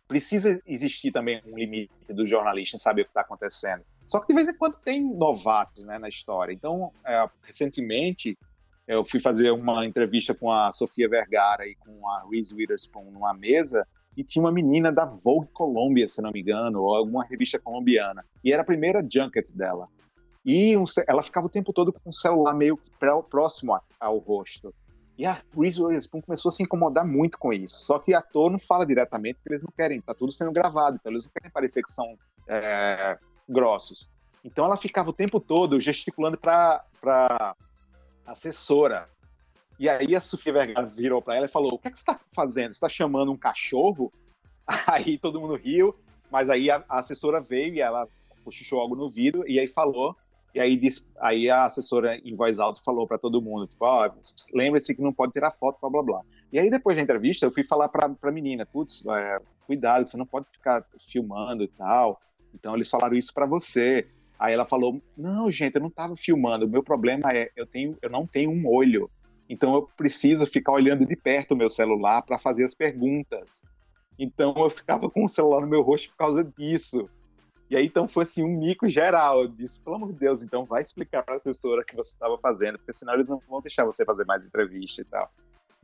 precisa 0.06 0.60
existir 0.66 1.10
também 1.10 1.40
um 1.46 1.56
limite 1.56 1.90
do 2.08 2.26
jornalista 2.26 2.76
em 2.76 2.78
saber 2.78 3.02
o 3.02 3.04
que 3.04 3.10
está 3.10 3.22
acontecendo. 3.22 3.82
Só 4.06 4.20
que 4.20 4.26
de 4.26 4.34
vez 4.34 4.48
em 4.48 4.56
quando 4.56 4.76
tem 4.78 5.02
novatos 5.14 5.84
né, 5.84 5.98
na 5.98 6.08
história. 6.08 6.52
Então, 6.52 6.92
é, 7.04 7.28
recentemente, 7.42 8.36
eu 8.86 9.04
fui 9.04 9.20
fazer 9.20 9.50
uma 9.50 9.86
entrevista 9.86 10.34
com 10.34 10.50
a 10.50 10.72
Sofia 10.72 11.08
Vergara 11.08 11.66
e 11.66 11.74
com 11.76 12.08
a 12.08 12.24
Reese 12.30 12.54
Witherspoon 12.54 13.10
numa 13.10 13.32
mesa 13.32 13.86
e 14.16 14.22
tinha 14.22 14.42
uma 14.42 14.52
menina 14.52 14.92
da 14.92 15.04
Vogue 15.04 15.48
Colômbia, 15.52 16.06
se 16.06 16.20
não 16.20 16.30
me 16.30 16.40
engano, 16.40 16.82
ou 16.82 16.94
alguma 16.94 17.24
revista 17.24 17.58
colombiana. 17.58 18.24
E 18.44 18.52
era 18.52 18.62
a 18.62 18.66
primeira 18.66 19.06
junket 19.08 19.54
dela. 19.54 19.88
E 20.44 20.76
um, 20.76 20.84
ela 21.06 21.22
ficava 21.22 21.46
o 21.46 21.50
tempo 21.50 21.72
todo 21.72 21.92
com 21.92 22.10
o 22.10 22.12
celular 22.12 22.54
meio 22.54 22.78
próximo 23.30 23.80
ao 23.98 24.18
rosto. 24.18 24.74
E 25.16 25.24
a 25.24 25.40
Reese 25.56 25.80
Witherspoon 25.80 26.20
começou 26.20 26.48
a 26.48 26.52
se 26.52 26.62
incomodar 26.62 27.06
muito 27.06 27.38
com 27.38 27.52
isso. 27.52 27.76
Só 27.84 27.98
que 27.98 28.12
ator 28.12 28.50
não 28.50 28.58
fala 28.58 28.84
diretamente 28.84 29.36
porque 29.36 29.50
eles 29.50 29.62
não 29.62 29.70
querem, 29.70 30.00
tá 30.00 30.14
tudo 30.14 30.32
sendo 30.32 30.52
gravado, 30.52 30.96
então 30.96 31.12
eles 31.12 31.24
não 31.24 31.32
querem 31.32 31.50
parecer 31.50 31.82
que 31.82 31.92
são 31.92 32.16
é, 32.48 33.18
grossos. 33.52 34.08
Então 34.44 34.64
ela 34.64 34.76
ficava 34.76 35.10
o 35.10 35.12
tempo 35.12 35.38
todo 35.38 35.78
gesticulando 35.78 36.36
para 36.36 37.54
assessora. 38.26 39.08
E 39.78 39.88
aí 39.88 40.14
a 40.14 40.20
Sofia 40.20 40.52
Vergara 40.52 40.86
virou 40.86 41.22
para 41.22 41.36
ela 41.36 41.46
e 41.46 41.50
falou: 41.50 41.74
O 41.74 41.78
que, 41.78 41.88
é 41.88 41.90
que 41.90 41.98
você 41.98 42.02
está 42.02 42.20
fazendo? 42.32 42.72
Você 42.72 42.76
está 42.76 42.88
chamando 42.88 43.32
um 43.32 43.36
cachorro? 43.36 44.12
Aí 44.86 45.18
todo 45.18 45.40
mundo 45.40 45.56
riu, 45.56 45.94
mas 46.30 46.48
aí 46.48 46.70
a, 46.70 46.84
a 46.88 47.00
assessora 47.00 47.40
veio 47.40 47.74
e 47.74 47.80
ela 47.80 48.06
cochichou 48.44 48.80
algo 48.80 48.94
no 48.94 49.10
vidro 49.10 49.44
e 49.46 49.58
aí 49.58 49.68
falou. 49.68 50.16
E 50.54 50.60
aí, 50.60 50.76
disse, 50.76 51.04
aí 51.18 51.48
a 51.48 51.64
assessora 51.64 52.16
em 52.18 52.36
voz 52.36 52.58
alta 52.60 52.80
falou 52.84 53.06
para 53.06 53.18
todo 53.18 53.42
mundo: 53.42 53.66
tipo, 53.66 53.84
oh, 53.84 54.10
lembre-se 54.54 54.94
que 54.94 55.02
não 55.02 55.12
pode 55.12 55.32
tirar 55.32 55.50
foto, 55.50 55.78
blá 55.80 55.90
blá 55.90 56.02
blá. 56.02 56.20
E 56.52 56.58
aí 56.58 56.70
depois 56.70 56.96
da 56.96 57.02
entrevista 57.02 57.46
eu 57.46 57.50
fui 57.50 57.64
falar 57.64 57.88
para 57.88 58.14
a 58.22 58.30
menina: 58.30 58.66
Putz, 58.66 59.04
é, 59.06 59.38
cuidado, 59.66 60.08
você 60.08 60.16
não 60.16 60.26
pode 60.26 60.46
ficar 60.52 60.84
filmando 61.00 61.64
e 61.64 61.68
tal. 61.68 62.20
Então 62.54 62.74
eles 62.74 62.90
falaram 62.90 63.16
isso 63.16 63.32
para 63.32 63.46
você. 63.46 64.06
Aí 64.38 64.52
ela 64.52 64.64
falou: 64.64 65.00
"Não, 65.16 65.50
gente, 65.50 65.76
eu 65.76 65.80
não 65.80 65.88
estava 65.88 66.16
filmando. 66.16 66.66
O 66.66 66.68
meu 66.68 66.82
problema 66.82 67.30
é 67.32 67.50
eu 67.56 67.66
tenho 67.66 67.96
eu 68.02 68.10
não 68.10 68.26
tenho 68.26 68.50
um 68.50 68.66
olho. 68.66 69.10
Então 69.48 69.74
eu 69.74 69.88
preciso 69.96 70.46
ficar 70.46 70.72
olhando 70.72 71.04
de 71.04 71.16
perto 71.16 71.52
o 71.52 71.56
meu 71.56 71.68
celular 71.68 72.22
para 72.22 72.38
fazer 72.38 72.64
as 72.64 72.74
perguntas. 72.74 73.62
Então 74.18 74.54
eu 74.56 74.70
ficava 74.70 75.10
com 75.10 75.24
o 75.24 75.28
celular 75.28 75.60
no 75.60 75.66
meu 75.66 75.82
rosto 75.82 76.10
por 76.10 76.16
causa 76.16 76.44
disso. 76.44 77.08
E 77.68 77.76
aí 77.76 77.86
então 77.86 78.06
foi 78.06 78.24
assim 78.24 78.44
um 78.44 78.58
mico 78.58 78.88
geral. 78.88 79.42
Eu 79.42 79.48
disse, 79.48 79.80
pelo 79.80 79.96
amor 79.96 80.12
de 80.12 80.18
Deus, 80.18 80.42
então 80.42 80.64
vai 80.64 80.82
explicar 80.82 81.22
para 81.22 81.34
a 81.34 81.36
assessora 81.36 81.84
que 81.84 81.96
você 81.96 82.12
estava 82.12 82.38
fazendo, 82.38 82.78
porque 82.78 82.92
senão 82.92 83.14
eles 83.14 83.28
não 83.28 83.40
vão 83.48 83.60
deixar 83.60 83.84
você 83.84 84.04
fazer 84.04 84.26
mais 84.26 84.46
entrevista 84.46 85.00
e 85.00 85.04
tal. 85.04 85.30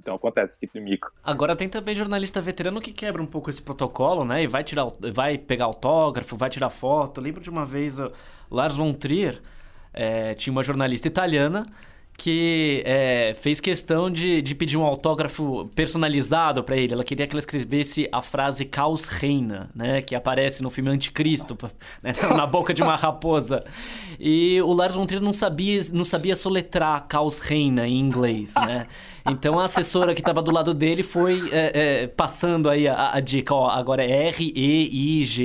Então 0.00 0.14
acontece 0.14 0.52
esse 0.52 0.60
tipo 0.60 0.74
de 0.74 0.80
mico. 0.80 1.12
Agora 1.22 1.56
tem 1.56 1.68
também 1.68 1.94
jornalista 1.94 2.40
veterano 2.40 2.80
que 2.80 2.92
quebra 2.92 3.20
um 3.20 3.26
pouco 3.26 3.50
esse 3.50 3.60
protocolo, 3.60 4.24
né? 4.24 4.42
E 4.42 4.46
vai 4.46 4.62
tirar, 4.62 4.86
vai 5.12 5.36
pegar 5.36 5.64
autógrafo, 5.64 6.36
vai 6.36 6.48
tirar 6.48 6.70
foto. 6.70 7.18
Eu 7.18 7.24
lembro 7.24 7.40
de 7.40 7.50
uma 7.50 7.66
vez 7.66 7.98
o 7.98 8.12
Lars 8.50 8.76
von 8.76 8.92
Trier 8.92 9.40
é, 9.92 10.34
tinha 10.34 10.52
uma 10.52 10.62
jornalista 10.62 11.08
italiana 11.08 11.66
que 12.20 12.82
é, 12.84 13.32
fez 13.40 13.60
questão 13.60 14.10
de, 14.10 14.42
de 14.42 14.52
pedir 14.52 14.76
um 14.76 14.82
autógrafo 14.82 15.70
personalizado 15.72 16.64
para 16.64 16.76
ele. 16.76 16.92
Ela 16.92 17.04
queria 17.04 17.28
que 17.28 17.32
ela 17.32 17.38
escrevesse 17.38 18.08
a 18.10 18.20
frase 18.20 18.64
Caos 18.64 19.06
Reina, 19.06 19.70
né? 19.72 20.02
Que 20.02 20.16
aparece 20.16 20.60
no 20.60 20.68
filme 20.68 20.90
Anticristo, 20.90 21.56
né? 22.02 22.12
na 22.36 22.44
boca 22.44 22.74
de 22.74 22.82
uma 22.82 22.96
raposa. 22.96 23.64
E 24.18 24.60
o 24.62 24.72
Lars 24.72 24.96
von 24.96 25.06
Trier 25.06 25.22
não 25.22 25.32
sabia, 25.32 25.80
não 25.92 26.04
sabia 26.04 26.34
soletrar 26.34 27.06
Caos 27.06 27.38
Reina 27.38 27.86
em 27.86 28.00
inglês, 28.00 28.52
né? 28.56 28.88
Então 29.30 29.56
a 29.60 29.66
assessora 29.66 30.12
que 30.12 30.20
estava 30.20 30.42
do 30.42 30.50
lado 30.50 30.74
dele 30.74 31.04
foi 31.04 31.48
é, 31.52 32.02
é, 32.02 32.08
passando 32.08 32.68
aí 32.68 32.88
a, 32.88 33.12
a, 33.12 33.20
dica, 33.20 33.54
ó, 33.54 33.70
agora 33.70 34.02
é 34.04 34.26
R-E-I-G-N-S. 34.30 35.36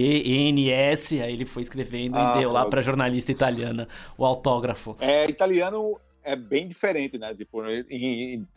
Aí 1.22 1.34
ele 1.34 1.46
foi 1.46 1.62
escrevendo 1.62 2.18
ah, 2.18 2.34
e 2.36 2.40
deu 2.40 2.52
lá 2.52 2.66
para 2.66 2.82
jornalista 2.82 3.32
italiana 3.32 3.88
o 4.18 4.26
autógrafo. 4.26 4.98
É, 5.00 5.30
italiano 5.30 6.00
é 6.24 6.36
bem 6.36 6.68
diferente, 6.68 7.18
né? 7.18 7.34
Tipo, 7.34 7.62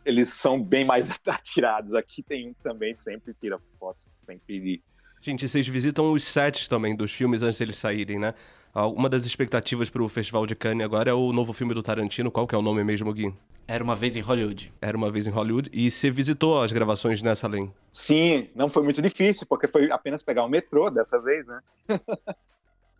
eles 0.05 0.29
são 0.29 0.61
bem 0.61 0.85
mais 0.85 1.11
atirados. 1.25 1.93
Aqui 1.93 2.23
tem 2.23 2.49
um 2.49 2.53
que 2.53 2.63
também 2.63 2.95
sempre 2.97 3.33
tira 3.39 3.59
foto, 3.79 3.99
sempre. 4.25 4.81
Gente, 5.21 5.47
vocês 5.47 5.67
visitam 5.67 6.11
os 6.13 6.23
sets 6.23 6.67
também 6.67 6.95
dos 6.95 7.11
filmes 7.11 7.41
antes 7.41 7.57
deles 7.57 7.77
saírem, 7.77 8.19
né? 8.19 8.33
Uma 8.73 9.09
das 9.09 9.25
expectativas 9.25 9.89
para 9.89 10.03
o 10.03 10.07
Festival 10.07 10.45
de 10.45 10.55
Cannes 10.55 10.85
agora 10.85 11.09
é 11.09 11.13
o 11.13 11.33
novo 11.33 11.51
filme 11.51 11.73
do 11.73 11.81
Tarantino. 11.81 12.29
Qual 12.29 12.45
que 12.45 12.53
é 12.53 12.57
o 12.57 12.61
nome 12.61 12.83
mesmo, 12.83 13.11
Gui? 13.11 13.33
Era 13.67 13.83
uma 13.83 13.95
vez 13.95 14.15
em 14.15 14.21
Hollywood. 14.21 14.71
Era 14.79 14.95
uma 14.95 15.11
vez 15.11 15.25
em 15.25 15.31
Hollywood. 15.31 15.69
E 15.73 15.89
você 15.89 16.11
visitou 16.11 16.61
as 16.61 16.71
gravações 16.71 17.21
nessa 17.23 17.47
além? 17.47 17.73
Sim, 17.91 18.47
não 18.55 18.69
foi 18.69 18.83
muito 18.83 19.01
difícil, 19.01 19.47
porque 19.47 19.67
foi 19.67 19.91
apenas 19.91 20.23
pegar 20.23 20.43
o 20.43 20.47
metrô 20.47 20.91
dessa 20.91 21.19
vez, 21.19 21.47
né? 21.47 21.59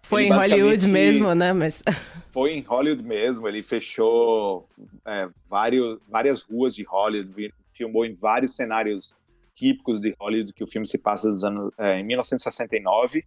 Foi 0.02 0.26
ele 0.26 0.34
em 0.34 0.38
Hollywood 0.38 0.88
mesmo, 0.88 1.34
né? 1.36 1.54
Mas... 1.54 1.84
Foi 2.38 2.54
em 2.54 2.62
Hollywood 2.62 3.02
mesmo. 3.02 3.48
Ele 3.48 3.64
fechou 3.64 4.70
é, 5.08 5.28
vários, 5.50 6.00
várias 6.08 6.44
ruas 6.44 6.76
de 6.76 6.84
Hollywood, 6.84 7.52
filmou 7.74 8.06
em 8.06 8.14
vários 8.14 8.56
cenários 8.56 9.16
típicos 9.56 10.00
de 10.00 10.16
Hollywood, 10.20 10.54
que 10.54 10.64
o 10.64 10.68
filme 10.68 10.86
se 10.86 11.00
passa 11.00 11.32
dos 11.32 11.44
anos, 11.44 11.74
é, 11.80 12.00
em 12.00 12.04
1969. 12.04 13.26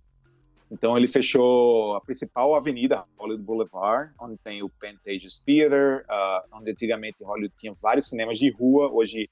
Então 0.71 0.97
ele 0.97 1.09
fechou 1.09 1.97
a 1.97 2.01
principal 2.01 2.55
avenida, 2.55 3.03
Hollywood 3.19 3.43
Boulevard, 3.43 4.13
onde 4.21 4.39
tem 4.45 4.63
o 4.63 4.69
Pantages 4.69 5.39
Theater, 5.39 6.07
uh, 6.09 6.57
onde 6.57 6.71
antigamente 6.71 7.25
Hollywood 7.25 7.53
tinha 7.59 7.75
vários 7.83 8.09
cinemas 8.09 8.39
de 8.39 8.49
rua, 8.53 8.93
hoje 8.93 9.29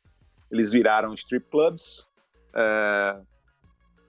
eles 0.51 0.73
viraram 0.73 1.15
strip 1.15 1.49
clubs. 1.49 2.09
É, 2.53 3.21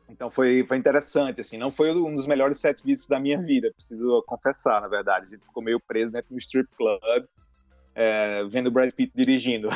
então 0.09 0.29
foi, 0.29 0.65
foi 0.65 0.77
interessante, 0.77 1.41
assim, 1.41 1.57
não 1.57 1.71
foi 1.71 1.93
um 1.93 2.15
dos 2.15 2.25
melhores 2.25 2.59
set 2.59 2.83
visits 2.83 3.07
da 3.07 3.19
minha 3.19 3.39
vida, 3.39 3.71
preciso 3.73 4.23
confessar, 4.23 4.81
na 4.81 4.87
verdade. 4.87 5.25
A 5.25 5.29
gente 5.29 5.45
ficou 5.45 5.63
meio 5.63 5.79
preso 5.79 6.11
dentro 6.11 6.33
do 6.33 6.39
strip 6.39 6.67
club, 6.75 7.25
é, 7.93 8.43
vendo 8.45 8.67
o 8.67 8.71
Brad 8.71 8.91
Pitt 8.91 9.11
dirigindo. 9.15 9.69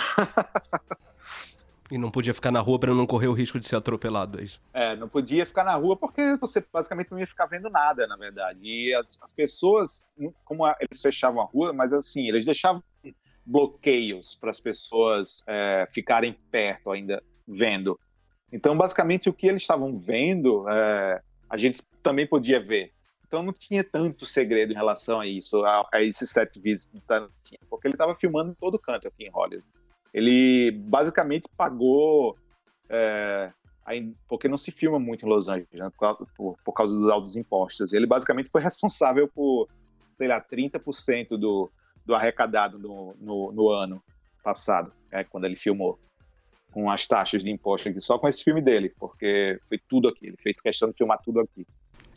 E 1.92 1.98
não 1.98 2.10
podia 2.10 2.34
ficar 2.34 2.52
na 2.52 2.60
rua 2.60 2.80
para 2.80 2.94
não 2.94 3.06
correr 3.06 3.28
o 3.28 3.34
risco 3.34 3.60
de 3.60 3.68
ser 3.68 3.76
atropelado, 3.76 4.40
é 4.40 4.44
isso? 4.44 4.60
É, 4.74 4.96
não 4.96 5.08
podia 5.08 5.46
ficar 5.46 5.64
na 5.64 5.76
rua 5.76 5.96
porque 5.96 6.36
você 6.38 6.66
basicamente 6.74 7.12
não 7.12 7.20
ia 7.20 7.28
ficar 7.28 7.46
vendo 7.46 7.70
nada, 7.70 8.08
na 8.08 8.16
verdade. 8.16 8.60
E 8.64 8.96
as, 8.96 9.20
as 9.22 9.32
pessoas, 9.32 10.08
como 10.44 10.66
a, 10.66 10.76
eles 10.80 11.02
fechavam 11.02 11.42
a 11.42 11.46
rua, 11.46 11.72
mas 11.72 11.94
assim, 11.94 12.28
eles 12.28 12.46
deixavam 12.46 12.82
bloqueios 13.46 14.34
para 14.34 14.50
as 14.50 14.60
pessoas 14.60 15.44
é, 15.46 15.86
ficarem 15.92 16.34
perto 16.50 16.90
ainda 16.90 17.22
vendo. 17.48 18.00
Então, 18.54 18.78
basicamente, 18.78 19.28
o 19.28 19.34
que 19.34 19.48
eles 19.48 19.64
estavam 19.64 19.98
vendo, 19.98 20.70
é, 20.70 21.22
a 21.50 21.58
gente 21.58 21.82
também 22.04 22.28
podia 22.28 22.62
ver. 22.62 22.94
Então, 23.26 23.42
não 23.42 23.52
tinha 23.52 23.84
tanto 23.84 24.28
segredo 24.28 24.72
em 24.72 24.76
relação 24.76 25.20
a 25.20 25.26
isso, 25.26 25.66
a, 25.66 25.90
a 25.92 26.04
esse 26.04 26.28
set 26.28 26.60
visit 26.60 26.94
do 26.94 27.02
Tarantino, 27.02 27.66
porque 27.68 27.88
ele 27.88 27.96
estava 27.96 28.14
filmando 28.14 28.52
em 28.52 28.54
todo 28.54 28.78
canto 28.78 29.08
aqui 29.08 29.26
em 29.26 29.32
Hollywood. 29.32 29.66
Ele 30.14 30.70
basicamente 30.70 31.50
pagou. 31.58 32.38
É, 32.88 33.52
porque 34.30 34.48
não 34.48 34.56
se 34.56 34.72
filma 34.72 35.00
muito 35.00 35.26
em 35.26 35.30
Los 35.30 35.50
Angeles, 35.50 35.74
né, 35.74 35.92
por, 35.98 36.28
por, 36.38 36.58
por, 36.64 36.74
causa 36.74 36.96
dos 36.96 37.10
altos 37.10 37.36
impostos. 37.36 37.92
Ele 37.92 38.06
basicamente 38.06 38.50
foi 38.50 38.62
responsável 38.62 39.28
por, 39.28 39.68
sei 40.14 40.28
lá, 40.28 40.40
30% 40.40 41.30
do, 41.38 41.72
do 42.06 42.14
arrecadado 42.14 42.78
no, 42.78 43.16
no, 43.20 43.52
no 43.52 43.70
ano 43.70 44.02
passado, 44.44 44.94
né, 45.12 45.24
quando 45.24 45.46
ele 45.46 45.56
filmou, 45.56 46.00
com 46.74 46.90
as 46.90 47.06
taxas 47.06 47.44
de 47.44 47.52
imposto 47.52 47.90
aqui, 47.90 48.02
só 48.02 48.18
com 48.18 48.28
esse 48.28 48.44
filme 48.44 48.62
dele, 48.62 48.94
porque 49.00 49.60
foi 49.68 49.80
tudo 49.88 50.08
aqui. 50.08 50.28
Ele 50.28 50.38
fez 50.40 50.60
questão 50.60 50.90
de 50.90 50.98
filmar 50.98 51.20
tudo 51.24 51.40
aqui. 51.40 51.66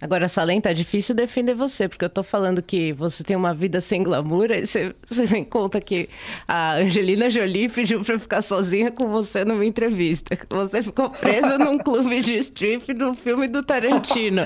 Agora, 0.00 0.28
Salem, 0.28 0.60
tá 0.60 0.74
difícil 0.74 1.14
defender 1.14 1.54
você, 1.54 1.88
porque 1.88 2.04
eu 2.04 2.10
tô 2.10 2.22
falando 2.22 2.62
que 2.62 2.92
você 2.92 3.24
tem 3.24 3.34
uma 3.34 3.54
vida 3.54 3.80
sem 3.80 4.02
glamour, 4.02 4.50
e 4.50 4.66
você, 4.66 4.94
você 5.08 5.26
me 5.26 5.42
conta 5.42 5.80
que 5.80 6.10
a 6.46 6.74
Angelina 6.74 7.30
Jolie 7.30 7.68
pediu 7.70 8.04
pra 8.04 8.18
ficar 8.18 8.42
sozinha 8.42 8.90
com 8.90 9.08
você 9.08 9.42
numa 9.42 9.64
entrevista. 9.64 10.36
Você 10.50 10.82
ficou 10.82 11.08
preso 11.08 11.56
num 11.58 11.78
clube 11.78 12.20
de 12.20 12.34
strip 12.34 12.92
do 12.92 13.14
filme 13.14 13.48
do 13.48 13.62
Tarantino. 13.64 14.42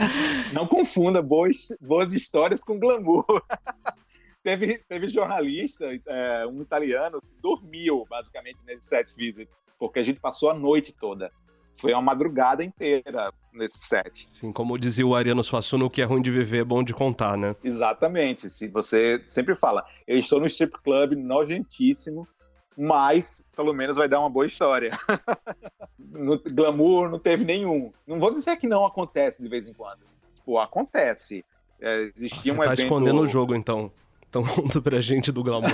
Não 0.52 0.68
confunda 0.68 1.20
boas, 1.20 1.76
boas 1.80 2.12
histórias 2.12 2.62
com 2.62 2.78
glamour. 2.78 3.24
teve, 4.44 4.78
teve 4.88 5.08
jornalista, 5.08 5.84
é, 6.06 6.46
um 6.46 6.62
italiano, 6.62 7.20
que 7.20 7.42
dormiu 7.42 8.06
basicamente 8.08 8.58
nesse 8.64 8.86
set 8.86 9.14
visit, 9.16 9.50
porque 9.80 9.98
a 9.98 10.04
gente 10.04 10.20
passou 10.20 10.48
a 10.48 10.54
noite 10.54 10.92
toda 10.92 11.32
foi 11.80 11.94
uma 11.94 12.02
madrugada 12.02 12.62
inteira 12.62 13.32
nesse 13.52 13.78
set. 13.78 14.26
Sim, 14.28 14.52
como 14.52 14.78
dizia 14.78 15.06
o 15.06 15.14
Ariano 15.14 15.42
Suassuna, 15.42 15.86
o 15.86 15.90
que 15.90 16.02
é 16.02 16.04
ruim 16.04 16.20
de 16.20 16.30
viver 16.30 16.58
é 16.58 16.64
bom 16.64 16.84
de 16.84 16.92
contar, 16.92 17.38
né? 17.38 17.56
Exatamente. 17.64 18.50
Se 18.50 18.68
você 18.68 19.20
sempre 19.24 19.54
fala, 19.54 19.84
eu 20.06 20.18
estou 20.18 20.38
no 20.38 20.46
strip 20.46 20.78
club 20.82 21.12
nojentíssimo, 21.12 22.28
mas 22.76 23.42
pelo 23.56 23.72
menos 23.72 23.96
vai 23.96 24.08
dar 24.08 24.20
uma 24.20 24.28
boa 24.28 24.44
história. 24.44 24.90
no 25.98 26.38
glamour 26.38 27.08
não 27.10 27.18
teve 27.18 27.46
nenhum. 27.46 27.90
Não 28.06 28.20
vou 28.20 28.30
dizer 28.30 28.56
que 28.58 28.68
não 28.68 28.84
acontece 28.84 29.42
de 29.42 29.48
vez 29.48 29.66
em 29.66 29.72
quando. 29.72 30.00
Tipo, 30.34 30.58
acontece. 30.58 31.42
É, 31.80 32.12
existia 32.14 32.52
Você 32.52 32.60
um 32.60 32.62
tá 32.62 32.74
evento... 32.74 32.80
escondendo 32.80 33.20
o 33.22 33.28
jogo, 33.28 33.54
então. 33.54 33.90
Então 34.30 34.44
conta 34.44 34.80
pra 34.80 35.00
gente 35.00 35.30
do 35.30 35.42
glamour. 35.42 35.70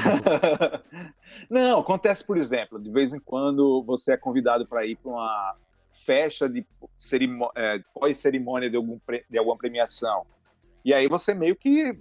não, 1.49 1.81
acontece, 1.81 2.25
por 2.25 2.38
exemplo, 2.38 2.81
de 2.81 2.90
vez 2.90 3.12
em 3.12 3.21
quando 3.21 3.85
você 3.85 4.14
é 4.14 4.16
convidado 4.16 4.66
para 4.66 4.85
ir 4.85 4.97
para 4.97 5.12
uma 5.12 5.55
festa 5.92 6.49
de 6.49 6.66
é, 7.55 7.81
pós-cerimônia 7.95 8.71
de, 8.71 8.77
algum, 8.77 8.99
de 9.29 9.38
alguma 9.38 9.57
premiação. 9.57 10.27
E 10.85 10.95
aí 10.95 11.07
você 11.07 11.35
meio 11.35 11.55
que 11.55 11.99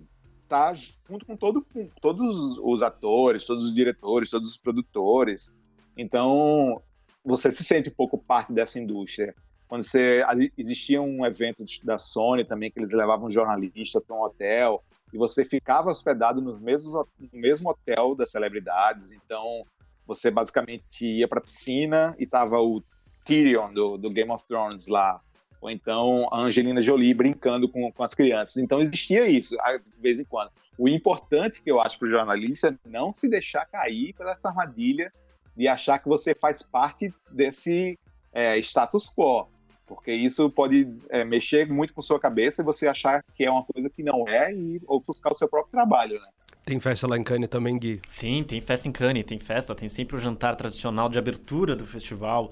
tá 0.48 0.74
junto 1.10 1.26
com, 1.26 1.36
todo, 1.36 1.62
com 1.74 1.90
todos 2.02 2.58
os 2.60 2.82
atores, 2.82 3.46
todos 3.46 3.66
os 3.66 3.74
diretores, 3.74 4.30
todos 4.30 4.52
os 4.52 4.58
produtores. 4.58 5.54
Então, 5.98 6.82
você 7.24 7.52
se 7.52 7.64
sente 7.64 7.90
um 7.90 7.94
pouco 7.94 8.18
parte 8.18 8.54
dessa 8.54 8.80
indústria. 8.80 9.36
Quando 9.68 9.84
você 9.84 10.24
existia 10.56 11.02
um 11.02 11.26
evento 11.26 11.66
da 11.84 11.98
Sony 11.98 12.46
também 12.46 12.70
que 12.70 12.80
eles 12.80 12.92
levavam 12.92 13.32
jornalista 13.32 14.00
para 14.00 14.16
um 14.16 14.22
hotel 14.22 14.84
e 15.16 15.18
você 15.18 15.46
ficava 15.46 15.90
hospedado 15.90 16.42
no 16.42 16.60
mesmo, 16.60 17.08
no 17.18 17.40
mesmo 17.40 17.70
hotel 17.70 18.14
das 18.16 18.32
celebridades. 18.32 19.14
Então, 19.14 19.66
você 20.06 20.30
basicamente 20.30 21.06
ia 21.06 21.26
para 21.26 21.40
a 21.40 21.42
piscina 21.42 22.14
e 22.20 22.28
tava 22.28 22.60
o 22.60 22.84
Tyrion 23.24 23.74
do, 23.74 23.98
do 23.98 24.10
Game 24.10 24.30
of 24.30 24.46
Thrones 24.46 24.88
lá, 24.88 25.22
ou 25.62 25.72
então 25.72 26.28
a 26.34 26.42
Angelina 26.42 26.82
Jolie 26.82 27.14
brincando 27.14 27.70
com, 27.70 27.90
com 27.94 28.04
as 28.04 28.14
crianças. 28.14 28.58
Então 28.58 28.82
existia 28.82 29.26
isso 29.26 29.56
de 29.56 30.02
vez 30.02 30.20
em 30.20 30.26
quando. 30.26 30.52
O 30.78 30.90
importante 30.90 31.62
que 31.62 31.72
eu 31.72 31.80
acho 31.80 31.98
para 31.98 32.10
o 32.10 32.12
jornalista 32.12 32.68
é 32.68 32.90
não 32.90 33.14
se 33.14 33.30
deixar 33.30 33.66
cair 33.66 34.14
pela 34.16 34.32
essa 34.32 34.50
armadilha 34.50 35.14
de 35.56 35.66
achar 35.66 35.98
que 35.98 36.10
você 36.10 36.36
faz 36.36 36.62
parte 36.62 37.12
desse 37.32 37.98
é, 38.34 38.60
status 38.60 39.10
quo, 39.10 39.48
porque 39.86 40.12
isso 40.12 40.50
pode 40.50 40.88
é, 41.10 41.24
mexer 41.24 41.68
muito 41.68 41.94
com 41.94 42.02
sua 42.02 42.20
cabeça 42.20 42.62
e 42.62 42.66
você 42.66 42.88
achar 42.88 43.24
que 43.36 43.46
é 43.46 43.52
uma 43.52 43.64
coisa 43.64 43.90
que 43.90 44.04
não 44.04 44.28
é 44.28 44.54
e 44.54 44.82
ofuscar 44.88 45.32
o 45.32 45.36
seu 45.36 45.48
próprio 45.48 45.72
trabalho, 45.72 46.20
né? 46.20 46.28
Tem 46.66 46.80
festa 46.80 47.06
lá 47.08 47.16
em 47.16 47.24
Cannes 47.24 47.48
também, 47.48 47.78
Gui? 47.78 48.02
Sim, 48.08 48.44
tem 48.44 48.60
festa 48.60 48.88
em 48.88 48.92
Cannes, 48.92 49.24
tem 49.24 49.38
festa, 49.38 49.76
tem 49.76 49.88
sempre 49.88 50.16
o 50.16 50.20
jantar 50.20 50.56
tradicional 50.56 51.08
de 51.08 51.20
abertura 51.20 51.76
do 51.76 51.86
festival. 51.86 52.52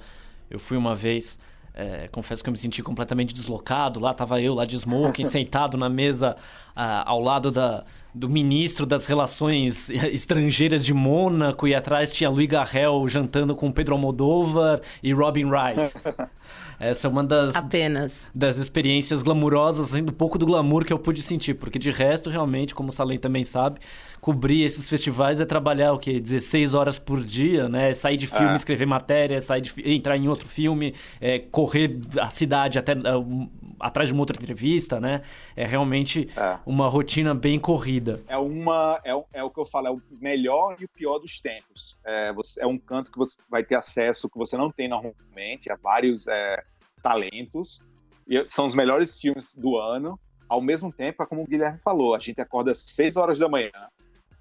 Eu 0.51 0.59
fui 0.59 0.77
uma 0.77 0.93
vez, 0.93 1.39
é, 1.73 2.07
confesso 2.09 2.43
que 2.43 2.49
eu 2.49 2.51
me 2.51 2.57
senti 2.59 2.83
completamente 2.83 3.33
deslocado. 3.33 3.99
Lá 3.99 4.11
estava 4.11 4.39
eu, 4.39 4.53
lá 4.53 4.65
de 4.65 4.75
smoking, 4.75 5.25
sentado 5.25 5.77
na 5.77 5.89
mesa 5.89 6.37
ah, 6.75 7.03
ao 7.09 7.19
lado 7.19 7.51
da, 7.51 7.83
do 8.13 8.29
ministro 8.29 8.85
das 8.85 9.05
Relações 9.05 9.89
Estrangeiras 10.11 10.85
de 10.85 10.93
Mônaco 10.93 11.67
e 11.67 11.75
atrás 11.75 12.11
tinha 12.11 12.29
Louis 12.29 12.47
Garrel 12.47 13.07
jantando 13.07 13.55
com 13.55 13.71
Pedro 13.71 13.95
Almodóvar 13.95 14.81
e 15.01 15.13
Robin 15.13 15.45
Wright. 15.45 15.93
Essa 16.79 17.07
é 17.07 17.09
uma 17.09 17.23
das, 17.23 17.55
Apenas. 17.55 18.29
das 18.33 18.57
experiências 18.57 19.23
glamourosas, 19.23 19.93
assim, 19.93 20.03
do 20.03 20.11
pouco 20.11 20.37
do 20.37 20.45
glamour 20.45 20.83
que 20.83 20.91
eu 20.91 20.99
pude 20.99 21.21
sentir, 21.21 21.53
porque 21.53 21.79
de 21.79 21.91
resto, 21.91 22.29
realmente, 22.29 22.75
como 22.75 22.89
o 22.89 22.91
Salem 22.91 23.17
também 23.17 23.45
sabe, 23.45 23.79
cobrir 24.19 24.63
esses 24.63 24.89
festivais 24.89 25.39
é 25.39 25.45
trabalhar 25.45 25.93
o 25.93 25.97
quê? 25.97 26.19
16 26.19 26.73
horas 26.73 26.99
por 26.99 27.23
dia, 27.23 27.69
né? 27.69 27.93
Sair 27.93 28.17
de 28.17 28.27
filme, 28.27 28.53
é. 28.53 28.55
escrever 28.55 28.85
matéria, 28.85 29.39
sair 29.39 29.61
de, 29.61 29.73
entrar 29.85 30.17
em 30.17 30.27
outro 30.27 30.47
filme, 30.47 30.93
é, 31.21 31.39
correr 31.39 31.99
a 32.19 32.29
cidade 32.29 32.79
até 32.79 32.93
uh, 32.93 33.49
atrás 33.83 34.09
de 34.09 34.13
uma 34.13 34.21
outra 34.21 34.37
entrevista, 34.37 34.99
né? 34.99 35.21
É 35.55 35.65
realmente 35.65 36.29
é. 36.35 36.59
uma 36.65 36.87
rotina 36.87 37.35
bem 37.35 37.59
corrida. 37.59 38.21
É 38.27 38.37
uma 38.37 38.99
é, 39.03 39.11
é, 39.33 39.43
o 39.43 39.49
que 39.49 39.59
eu 39.59 39.65
falo, 39.65 39.87
é 39.87 39.91
o 39.91 40.01
melhor 40.21 40.77
e 40.79 40.85
o 40.85 40.89
pior 40.89 41.19
dos 41.19 41.39
tempos. 41.39 41.97
É, 42.05 42.31
você, 42.33 42.63
é 42.63 42.67
um 42.67 42.77
canto 42.77 43.11
que 43.11 43.17
você 43.17 43.37
vai 43.49 43.63
ter 43.63 43.75
acesso 43.75 44.29
que 44.29 44.37
você 44.37 44.55
não 44.55 44.71
tem 44.71 44.87
normalmente 44.87 45.71
a 45.71 45.75
vários 45.75 46.27
é, 46.27 46.63
talentos. 47.01 47.81
E 48.27 48.47
são 48.47 48.65
os 48.65 48.73
melhores 48.73 49.19
filmes 49.19 49.53
do 49.53 49.77
ano. 49.77 50.17
Ao 50.47 50.61
mesmo 50.61 50.91
tempo, 50.91 51.21
é 51.21 51.25
como 51.25 51.41
o 51.41 51.47
Guilherme 51.47 51.79
falou, 51.79 52.15
a 52.15 52.19
gente 52.19 52.39
acorda 52.39 52.71
às 52.71 52.81
6 52.81 53.17
horas 53.17 53.39
da 53.39 53.49
manhã, 53.49 53.71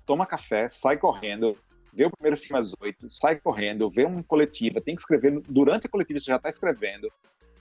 toma 0.05 0.27
café, 0.27 0.69
sai 0.69 0.99
correndo, 0.99 1.57
vê 1.93 2.05
o 2.05 2.11
primeiro 2.11 2.37
filme 2.37 2.61
às 2.61 2.75
8, 2.79 3.09
sai 3.09 3.41
correndo, 3.41 3.89
vê 3.89 4.05
uma 4.05 4.23
coletiva, 4.23 4.81
tem 4.81 4.95
que 4.95 5.01
escrever, 5.01 5.41
durante 5.49 5.87
a 5.87 5.91
coletiva 5.91 6.19
você 6.19 6.27
já 6.27 6.37
está 6.37 6.51
escrevendo, 6.51 7.11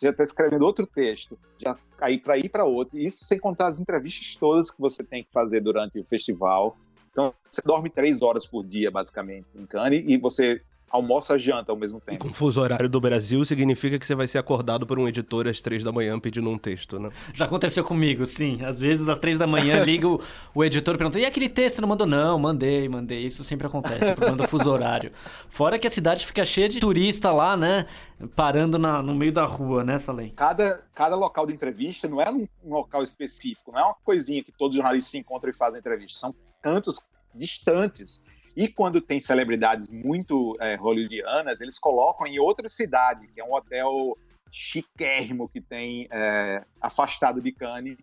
você 0.01 0.07
já 0.07 0.11
está 0.11 0.23
escrevendo 0.23 0.65
outro 0.65 0.87
texto, 0.87 1.37
já 1.59 1.77
aí 1.99 2.17
para 2.17 2.35
ir 2.35 2.49
para 2.49 2.65
outro, 2.65 2.97
isso 2.97 3.23
sem 3.23 3.37
contar 3.37 3.67
as 3.67 3.79
entrevistas 3.79 4.35
todas 4.35 4.71
que 4.71 4.81
você 4.81 5.03
tem 5.03 5.23
que 5.23 5.31
fazer 5.31 5.61
durante 5.61 5.99
o 5.99 6.03
festival. 6.03 6.75
Então, 7.11 7.33
você 7.51 7.61
dorme 7.63 7.89
três 7.89 8.21
horas 8.23 8.45
por 8.47 8.65
dia, 8.65 8.89
basicamente, 8.89 9.45
em 9.53 9.65
Cannes, 9.65 10.03
e 10.07 10.17
você 10.17 10.61
almoça 10.91 11.35
e 11.35 11.39
janta 11.39 11.71
ao 11.71 11.77
mesmo 11.77 11.99
tempo. 11.99 12.15
E 12.15 12.17
com 12.17 12.27
o 12.27 12.33
fuso 12.33 12.59
horário 12.59 12.89
do 12.89 12.99
Brasil, 12.99 13.43
significa 13.45 13.97
que 13.97 14.05
você 14.05 14.15
vai 14.15 14.27
ser 14.27 14.37
acordado 14.37 14.85
por 14.85 14.99
um 14.99 15.07
editor 15.07 15.47
às 15.47 15.61
três 15.61 15.83
da 15.83 15.91
manhã 15.91 16.19
pedindo 16.19 16.49
um 16.49 16.57
texto, 16.57 16.99
né? 16.99 17.09
Já 17.33 17.45
aconteceu 17.45 17.83
comigo, 17.83 18.25
sim. 18.25 18.63
Às 18.63 18.77
vezes, 18.79 19.07
às 19.07 19.17
três 19.17 19.37
da 19.37 19.47
manhã, 19.47 19.83
liga 19.83 20.07
o, 20.07 20.21
o 20.53 20.63
editor 20.63 20.95
e 20.95 20.97
pergunta, 20.97 21.19
e 21.19 21.25
aquele 21.25 21.49
texto 21.49 21.81
não 21.81 21.87
mandou? 21.87 22.05
Não, 22.05 22.37
mandei, 22.37 22.89
mandei. 22.89 23.25
Isso 23.25 23.43
sempre 23.43 23.67
acontece, 23.67 24.13
por 24.13 24.35
do 24.35 24.47
fuso 24.47 24.69
horário. 24.69 25.11
Fora 25.49 25.79
que 25.79 25.87
a 25.87 25.89
cidade 25.89 26.25
fica 26.25 26.43
cheia 26.43 26.67
de 26.67 26.79
turista 26.79 27.31
lá, 27.31 27.55
né? 27.55 27.85
Parando 28.35 28.77
na, 28.77 29.01
no 29.01 29.15
meio 29.15 29.31
da 29.31 29.45
rua, 29.45 29.83
né, 29.83 29.97
Salem? 29.97 30.29
Cada, 30.35 30.83
cada 30.93 31.15
local 31.15 31.45
de 31.47 31.53
entrevista 31.53 32.07
não 32.07 32.21
é 32.21 32.29
um, 32.29 32.47
um 32.63 32.73
local 32.73 33.03
específico, 33.03 33.71
não 33.71 33.79
é 33.79 33.83
uma 33.83 33.95
coisinha 34.03 34.43
que 34.43 34.51
todos 34.51 34.75
os 34.75 34.81
jornalistas 34.81 35.11
se 35.11 35.17
encontram 35.17 35.49
e 35.49 35.53
fazem 35.53 35.79
entrevista. 35.79 36.19
São 36.19 36.35
cantos 36.61 36.99
distantes. 37.33 38.23
E 38.55 38.67
quando 38.67 38.99
tem 38.99 39.19
celebridades 39.19 39.89
muito 39.89 40.57
é, 40.59 40.75
hollywoodianas, 40.75 41.61
eles 41.61 41.79
colocam 41.79 42.27
em 42.27 42.39
outra 42.39 42.67
cidade, 42.67 43.27
que 43.27 43.39
é 43.39 43.43
um 43.43 43.53
hotel 43.53 44.17
chiquérrimo 44.51 45.47
que 45.47 45.61
tem 45.61 46.07
é, 46.11 46.63
afastado 46.81 47.41
de 47.41 47.51
Cannes, 47.51 47.97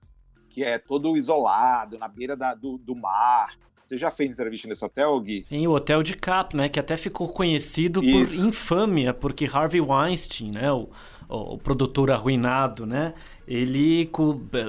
que 0.48 0.64
é 0.64 0.78
todo 0.78 1.16
isolado, 1.16 1.98
na 1.98 2.08
beira 2.08 2.34
da, 2.34 2.54
do, 2.54 2.78
do, 2.78 2.96
mar. 2.96 3.54
Você 3.84 3.98
já 3.98 4.10
fez 4.10 4.32
entrevista 4.32 4.66
nesse 4.66 4.84
hotel, 4.84 5.20
Gui? 5.20 5.44
Sim, 5.44 5.66
o 5.66 5.72
Hotel 5.72 6.02
de 6.02 6.16
Cap, 6.16 6.56
né? 6.56 6.68
Que 6.68 6.80
até 6.80 6.96
ficou 6.96 7.28
conhecido 7.28 8.02
Isso. 8.02 8.36
por 8.36 8.46
infâmia, 8.46 9.14
porque 9.14 9.46
Harvey 9.46 9.80
Weinstein, 9.80 10.50
né? 10.54 10.72
O, 10.72 10.88
o, 11.28 11.54
o 11.54 11.58
produtor 11.58 12.10
arruinado, 12.10 12.86
né? 12.86 13.14
Ele, 13.48 14.10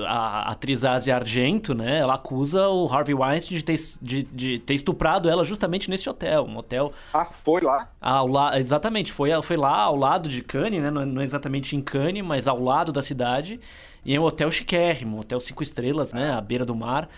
a 0.07 0.51
atriz 0.51 0.85
Asia 0.85 1.13
Argento, 1.13 1.73
né? 1.73 1.97
Ela 1.97 2.13
acusa 2.13 2.69
o 2.69 2.87
Harvey 2.87 3.13
Weinstein 3.13 3.57
de 3.57 3.63
ter, 3.65 3.77
de, 4.01 4.23
de 4.23 4.59
ter 4.59 4.73
estuprado 4.73 5.29
ela 5.29 5.43
justamente 5.43 5.89
nesse 5.89 6.09
hotel, 6.09 6.45
um 6.45 6.55
hotel... 6.55 6.93
Ah, 7.13 7.25
foi 7.25 7.59
lá? 7.59 7.91
Ao 7.99 8.25
la... 8.25 8.57
Exatamente, 8.57 9.11
foi, 9.11 9.29
foi 9.43 9.57
lá 9.57 9.81
ao 9.81 9.97
lado 9.97 10.29
de 10.29 10.41
Cannes, 10.41 10.81
né? 10.81 10.89
Não, 10.89 11.05
não 11.05 11.21
exatamente 11.21 11.75
em 11.75 11.81
Cannes, 11.81 12.25
mas 12.25 12.47
ao 12.47 12.63
lado 12.63 12.93
da 12.93 13.01
cidade. 13.01 13.59
E 14.05 14.15
é 14.15 14.19
um 14.19 14.23
hotel 14.23 14.49
chiquérrimo, 14.49 15.17
um 15.17 15.19
hotel 15.19 15.41
cinco 15.41 15.61
estrelas, 15.61 16.13
né? 16.13 16.31
À 16.31 16.39
beira 16.39 16.63
do 16.63 16.73
mar. 16.73 17.09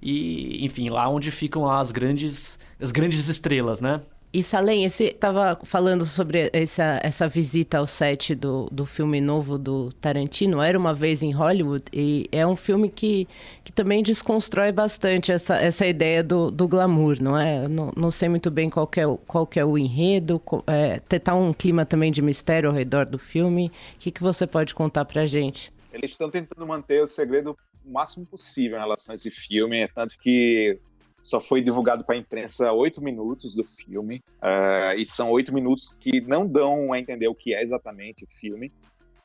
E, 0.00 0.64
enfim, 0.64 0.88
lá 0.88 1.06
onde 1.06 1.30
ficam 1.30 1.70
as 1.70 1.92
grandes, 1.92 2.58
as 2.80 2.90
grandes 2.90 3.28
estrelas, 3.28 3.82
né? 3.82 4.00
E 4.32 4.44
Salem, 4.44 4.88
você 4.88 5.06
estava 5.06 5.58
falando 5.64 6.06
sobre 6.06 6.50
essa, 6.52 7.00
essa 7.02 7.26
visita 7.26 7.78
ao 7.78 7.86
set 7.86 8.32
do, 8.32 8.68
do 8.70 8.86
filme 8.86 9.20
novo 9.20 9.58
do 9.58 9.92
Tarantino, 9.94 10.60
Era 10.60 10.78
Uma 10.78 10.94
Vez 10.94 11.20
em 11.20 11.32
Hollywood, 11.32 11.82
e 11.92 12.28
é 12.30 12.46
um 12.46 12.54
filme 12.54 12.88
que, 12.88 13.26
que 13.64 13.72
também 13.72 14.04
desconstrói 14.04 14.70
bastante 14.70 15.32
essa, 15.32 15.56
essa 15.56 15.84
ideia 15.84 16.22
do, 16.22 16.48
do 16.48 16.68
glamour, 16.68 17.20
não 17.20 17.36
é? 17.36 17.66
Não, 17.66 17.92
não 17.96 18.12
sei 18.12 18.28
muito 18.28 18.52
bem 18.52 18.70
qual 18.70 18.88
é, 18.96 19.02
qual 19.26 19.48
é 19.56 19.64
o 19.64 19.76
enredo, 19.76 20.40
é, 20.68 21.00
tá 21.18 21.34
um 21.34 21.52
clima 21.52 21.84
também 21.84 22.12
de 22.12 22.22
mistério 22.22 22.68
ao 22.68 22.74
redor 22.74 23.06
do 23.06 23.18
filme. 23.18 23.66
O 23.96 23.98
que, 23.98 24.12
que 24.12 24.22
você 24.22 24.46
pode 24.46 24.76
contar 24.76 25.06
pra 25.06 25.26
gente? 25.26 25.72
Eles 25.92 26.12
estão 26.12 26.30
tentando 26.30 26.64
manter 26.64 27.02
o 27.02 27.08
segredo 27.08 27.56
o 27.84 27.90
máximo 27.90 28.24
possível 28.24 28.78
em 28.78 28.80
relação 28.80 29.12
a 29.12 29.16
esse 29.16 29.30
filme, 29.30 29.88
tanto 29.88 30.16
que 30.20 30.78
só 31.22 31.40
foi 31.40 31.60
divulgado 31.62 32.04
para 32.04 32.14
a 32.14 32.18
imprensa 32.18 32.72
oito 32.72 33.02
minutos 33.02 33.54
do 33.54 33.64
filme, 33.64 34.22
uh, 34.42 34.98
e 34.98 35.04
são 35.04 35.30
oito 35.30 35.52
minutos 35.52 35.94
que 36.00 36.20
não 36.20 36.46
dão 36.46 36.92
a 36.92 36.98
entender 36.98 37.28
o 37.28 37.34
que 37.34 37.54
é 37.54 37.62
exatamente 37.62 38.24
o 38.24 38.28
filme. 38.28 38.72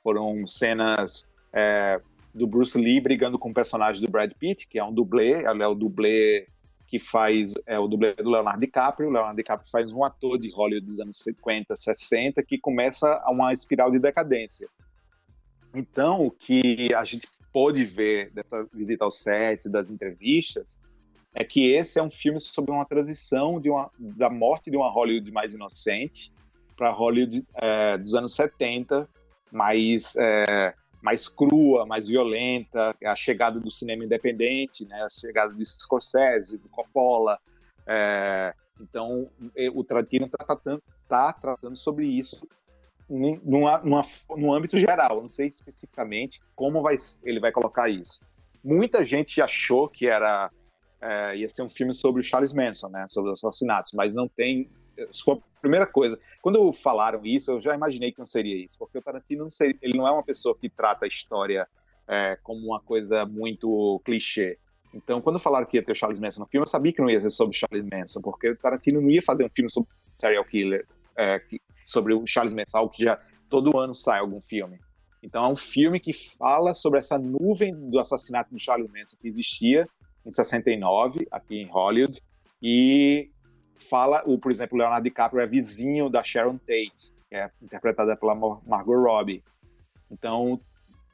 Foram 0.03 0.45
cenas 0.45 1.27
é, 1.53 1.99
do 2.33 2.45
Bruce 2.45 2.77
Lee 2.77 2.99
brigando 2.99 3.39
com 3.39 3.49
o 3.49 3.53
personagem 3.53 4.05
do 4.05 4.11
Brad 4.11 4.31
Pitt, 4.37 4.67
que 4.67 4.77
é 4.77 4.83
um 4.83 4.93
dublê, 4.93 5.49
ele 5.49 5.63
é 5.63 5.67
o 5.67 5.73
dublê 5.73 6.47
que 6.87 6.99
faz, 6.99 7.53
é 7.65 7.79
o 7.79 7.87
dublê 7.87 8.13
do 8.13 8.29
Leonardo 8.29 8.59
DiCaprio. 8.59 9.09
O 9.09 9.11
Leonardo 9.11 9.37
DiCaprio 9.37 9.69
faz 9.71 9.91
um 9.91 10.03
ator 10.03 10.37
de 10.37 10.51
Hollywood 10.51 10.85
dos 10.85 10.99
anos 10.99 11.17
50, 11.19 11.75
60, 11.75 12.43
que 12.43 12.59
começa 12.59 13.23
uma 13.27 13.51
espiral 13.51 13.89
de 13.89 13.99
decadência. 13.99 14.67
Então, 15.73 16.25
o 16.25 16.31
que 16.31 16.93
a 16.93 17.03
gente 17.03 17.27
pôde 17.51 17.83
ver 17.83 18.31
dessa 18.31 18.67
visita 18.73 19.05
ao 19.05 19.11
set, 19.11 19.67
das 19.69 19.89
entrevistas, 19.89 20.79
é 21.35 21.43
que 21.43 21.73
esse 21.73 21.99
é 21.99 22.03
um 22.03 22.09
filme 22.09 22.39
sobre 22.39 22.71
uma 22.71 22.85
transição 22.85 23.59
de 23.59 23.69
uma, 23.69 23.91
da 23.99 24.29
morte 24.29 24.71
de 24.71 24.77
uma 24.77 24.89
Hollywood 24.89 25.29
mais 25.31 25.53
inocente 25.53 26.31
para 26.77 26.89
Hollywood 26.91 27.45
é, 27.55 27.97
dos 27.97 28.15
anos 28.15 28.33
70, 28.33 29.07
mais, 29.51 30.15
é, 30.15 30.73
mais 31.01 31.27
crua, 31.27 31.85
mais 31.85 32.07
violenta, 32.07 32.95
a 33.03 33.15
chegada 33.15 33.59
do 33.59 33.69
cinema 33.69 34.05
independente, 34.05 34.85
né, 34.85 35.03
a 35.03 35.09
chegada 35.09 35.53
do 35.53 35.65
Scorsese, 35.65 36.57
do 36.57 36.69
Coppola. 36.69 37.37
É, 37.85 38.53
então, 38.79 39.29
o 39.73 39.83
Tarantino 39.83 40.25
está 40.25 40.43
tratando, 40.43 40.83
tá 41.07 41.33
tratando 41.33 41.75
sobre 41.77 42.05
isso 42.05 42.47
numa, 43.09 43.77
numa, 43.79 44.01
num 44.35 44.53
âmbito 44.53 44.77
geral, 44.77 45.21
não 45.21 45.29
sei 45.29 45.47
especificamente 45.47 46.41
como 46.55 46.81
vai, 46.81 46.95
ele 47.23 47.39
vai 47.39 47.51
colocar 47.51 47.89
isso. 47.89 48.19
Muita 48.63 49.05
gente 49.05 49.41
achou 49.41 49.87
que 49.87 50.07
era 50.07 50.49
é, 51.01 51.37
ia 51.37 51.49
ser 51.49 51.61
um 51.61 51.69
filme 51.69 51.93
sobre 51.93 52.23
Charles 52.23 52.53
Manson, 52.53 52.89
né, 52.89 53.05
sobre 53.09 53.31
os 53.31 53.43
assassinatos, 53.43 53.91
mas 53.93 54.13
não 54.13 54.27
tem. 54.27 54.69
Isso 55.09 55.23
foi 55.23 55.35
a 55.35 55.59
primeira 55.61 55.85
coisa. 55.85 56.17
Quando 56.41 56.71
falaram 56.71 57.25
isso, 57.25 57.51
eu 57.51 57.61
já 57.61 57.75
imaginei 57.75 58.11
que 58.11 58.19
não 58.19 58.25
seria 58.25 58.65
isso, 58.65 58.77
porque 58.77 58.97
o 58.97 59.01
Tarantino 59.01 59.43
não 59.43 59.49
seria, 59.49 59.77
ele 59.81 59.97
não 59.97 60.07
é 60.07 60.11
uma 60.11 60.23
pessoa 60.23 60.57
que 60.57 60.69
trata 60.69 61.05
a 61.05 61.07
história 61.07 61.67
é, 62.07 62.37
como 62.41 62.65
uma 62.65 62.79
coisa 62.79 63.25
muito 63.25 64.01
clichê. 64.05 64.57
Então, 64.93 65.21
quando 65.21 65.37
falaram 65.37 65.65
que 65.65 65.75
ia 65.75 65.83
ter 65.83 65.91
o 65.91 65.95
Charles 65.95 66.19
Manson 66.19 66.39
no 66.41 66.47
filme, 66.47 66.63
eu 66.63 66.69
sabia 66.69 66.93
que 66.93 67.01
não 67.01 67.09
ia 67.09 67.19
ser 67.19 67.29
sobre 67.29 67.57
Charles 67.57 67.85
Manson, 67.91 68.21
porque 68.21 68.51
o 68.51 68.57
Tarantino 68.57 69.01
não 69.01 69.09
ia 69.09 69.21
fazer 69.21 69.43
um 69.43 69.49
filme 69.49 69.69
sobre 69.69 69.89
serial 70.17 70.45
killer, 70.45 70.87
é, 71.17 71.41
sobre 71.83 72.13
o 72.13 72.25
Charles 72.25 72.53
Manson, 72.53 72.77
algo 72.77 72.93
que 72.93 73.03
já 73.03 73.19
todo 73.49 73.77
ano 73.77 73.93
sai 73.93 74.19
algum 74.19 74.41
filme. 74.41 74.79
Então 75.21 75.43
é 75.43 75.47
um 75.49 75.55
filme 75.55 75.99
que 75.99 76.13
fala 76.13 76.73
sobre 76.73 76.99
essa 76.99 77.17
nuvem 77.17 77.73
do 77.89 77.99
assassinato 77.99 78.53
do 78.53 78.59
Charles 78.59 78.89
Manson 78.89 79.17
que 79.19 79.27
existia 79.27 79.87
em 80.25 80.31
69 80.31 81.27
aqui 81.31 81.57
em 81.57 81.67
Hollywood 81.67 82.21
e 82.61 83.29
fala, 83.89 84.23
o, 84.25 84.39
por 84.39 84.51
exemplo, 84.51 84.77
Leonardo 84.77 85.03
DiCaprio 85.03 85.41
é 85.41 85.47
vizinho 85.47 86.09
da 86.09 86.23
Sharon 86.23 86.57
Tate, 86.57 87.13
que 87.29 87.35
é 87.35 87.49
interpretada 87.61 88.15
pela 88.15 88.35
Margot 88.35 89.01
Robbie. 89.01 89.43
Então 90.09 90.59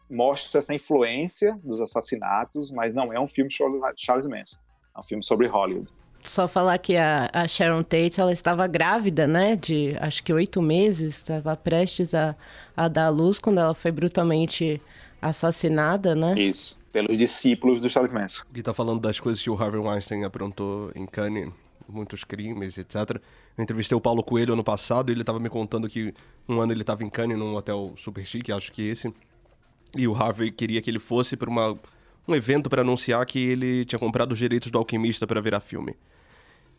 mostra 0.10 0.60
essa 0.60 0.74
influência 0.74 1.58
dos 1.64 1.80
assassinatos, 1.80 2.72
mas 2.72 2.94
não 2.94 3.14
é 3.14 3.20
um 3.20 3.28
filme 3.28 3.52
sobre 3.52 3.80
Charles 3.98 4.28
Manson, 4.28 4.60
é 4.96 5.00
um 5.00 5.04
filme 5.04 5.24
sobre 5.24 5.48
Hollywood 5.48 5.90
só 6.24 6.48
falar 6.48 6.78
que 6.78 6.96
a, 6.96 7.30
a, 7.34 7.48
Sharon 7.48 7.84
Tate 7.84 8.20
ela 8.20 8.32
estava 8.32 8.68
grávida, 8.68 9.26
né? 9.26 9.56
De 9.56 9.96
acho 10.00 10.24
que 10.24 10.32
oito 10.32 10.62
meses, 10.62 11.18
estava 11.18 11.56
prestes 11.56 12.14
a, 12.14 12.36
a 12.76 12.88
dar 12.88 13.08
à 13.08 13.10
luz 13.10 13.40
quando 13.40 13.60
ela 13.60 13.74
foi 13.74 13.92
brutalmente 13.92 14.82
assassinada, 15.22 16.16
né? 16.16 16.36
Isso, 16.38 16.78
pelos 16.92 17.18
discípulos 17.18 17.80
do 17.80 17.90
Charles 17.90 18.12
Manson. 18.12 18.44
E 18.54 18.62
tá 18.62 18.74
falando 18.74 19.00
das 19.02 19.20
coisas 19.20 19.42
que 19.42 19.50
o 19.50 19.62
Harvey 19.62 19.80
Weinstein 19.80 20.24
aprontou 20.24 20.92
em 20.96 21.06
Cannes, 21.06 21.52
muitos 21.88 22.24
crimes, 22.24 22.78
etc. 22.78 23.22
Eu 23.58 23.64
entrevistei 23.64 23.98
o 23.98 24.02
Paulo 24.02 24.24
Coelho 24.24 24.54
ano 24.54 24.64
passado 24.64 25.10
e 25.10 25.14
ele 25.14 25.22
estava 25.22 25.40
me 25.40 25.50
contando 25.50 25.88
que 25.88 26.14
um 26.48 26.60
ano 26.60 26.74
ele 26.74 26.82
estava 26.82 27.04
em 27.04 27.10
Cannes 27.10 27.38
num 27.38 27.56
hotel 27.56 27.94
super 27.98 28.26
chique, 28.26 28.52
acho 28.52 28.72
que 28.72 28.90
esse. 28.90 29.14
E 29.96 30.08
o 30.08 30.16
Harvey 30.16 30.52
queria 30.52 30.82
que 30.82 30.90
ele 30.90 31.00
fosse 31.00 31.36
para 31.36 31.50
uma 31.50 31.78
um 32.28 32.36
evento 32.36 32.70
para 32.70 32.82
anunciar 32.82 33.26
que 33.26 33.40
ele 33.40 33.84
tinha 33.86 34.00
comprado 34.00 34.32
os 34.32 34.38
direitos 34.38 34.70
do 34.70 34.78
Alquimista 34.78 35.26
para 35.26 35.42
virar 35.42 35.60
filme. 35.60 35.96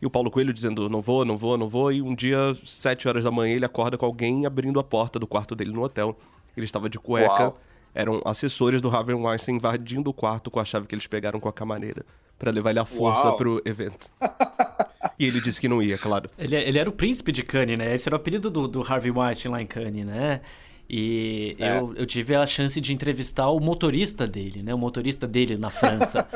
E 0.00 0.06
o 0.06 0.10
Paulo 0.10 0.30
Coelho 0.30 0.52
dizendo, 0.52 0.88
não 0.88 1.00
vou, 1.00 1.24
não 1.24 1.36
vou, 1.36 1.56
não 1.56 1.68
vou. 1.68 1.92
E 1.92 2.02
um 2.02 2.14
dia, 2.14 2.56
sete 2.64 3.06
horas 3.06 3.24
da 3.24 3.30
manhã, 3.30 3.54
ele 3.54 3.64
acorda 3.64 3.96
com 3.96 4.04
alguém 4.04 4.46
abrindo 4.46 4.80
a 4.80 4.84
porta 4.84 5.18
do 5.18 5.26
quarto 5.26 5.54
dele 5.54 5.72
no 5.72 5.82
hotel. 5.82 6.16
Ele 6.56 6.66
estava 6.66 6.88
de 6.88 6.98
cueca. 6.98 7.42
Uau. 7.42 7.60
Eram 7.94 8.22
assessores 8.24 8.80
do 8.80 8.88
Harvey 8.88 9.14
Weinstein 9.14 9.56
invadindo 9.56 10.10
o 10.10 10.14
quarto 10.14 10.50
com 10.50 10.58
a 10.58 10.64
chave 10.64 10.86
que 10.86 10.94
eles 10.94 11.06
pegaram 11.06 11.38
com 11.38 11.48
a 11.48 11.52
camareira. 11.52 12.04
para 12.38 12.50
levar 12.50 12.70
ele 12.70 12.80
à 12.80 12.84
força 12.84 13.28
Uau. 13.28 13.36
pro 13.36 13.62
evento. 13.64 14.10
e 15.18 15.26
ele 15.26 15.40
disse 15.40 15.60
que 15.60 15.68
não 15.68 15.82
ia, 15.82 15.96
claro. 15.98 16.28
Ele, 16.38 16.56
ele 16.56 16.78
era 16.78 16.88
o 16.88 16.92
príncipe 16.92 17.30
de 17.30 17.42
Cannes, 17.42 17.78
né? 17.78 17.94
Esse 17.94 18.08
era 18.08 18.16
o 18.16 18.20
apelido 18.20 18.50
do, 18.50 18.66
do 18.66 18.82
Harvey 18.82 19.12
Weinstein 19.12 19.52
lá 19.52 19.62
em 19.62 19.66
Cannes, 19.66 20.04
né? 20.06 20.40
E 20.88 21.56
é. 21.58 21.78
eu, 21.78 21.94
eu 21.96 22.06
tive 22.06 22.34
a 22.34 22.46
chance 22.46 22.80
de 22.80 22.92
entrevistar 22.92 23.48
o 23.48 23.58
motorista 23.58 24.26
dele, 24.26 24.62
né? 24.62 24.74
O 24.74 24.78
motorista 24.78 25.26
dele 25.26 25.56
na 25.56 25.70
França. 25.70 26.28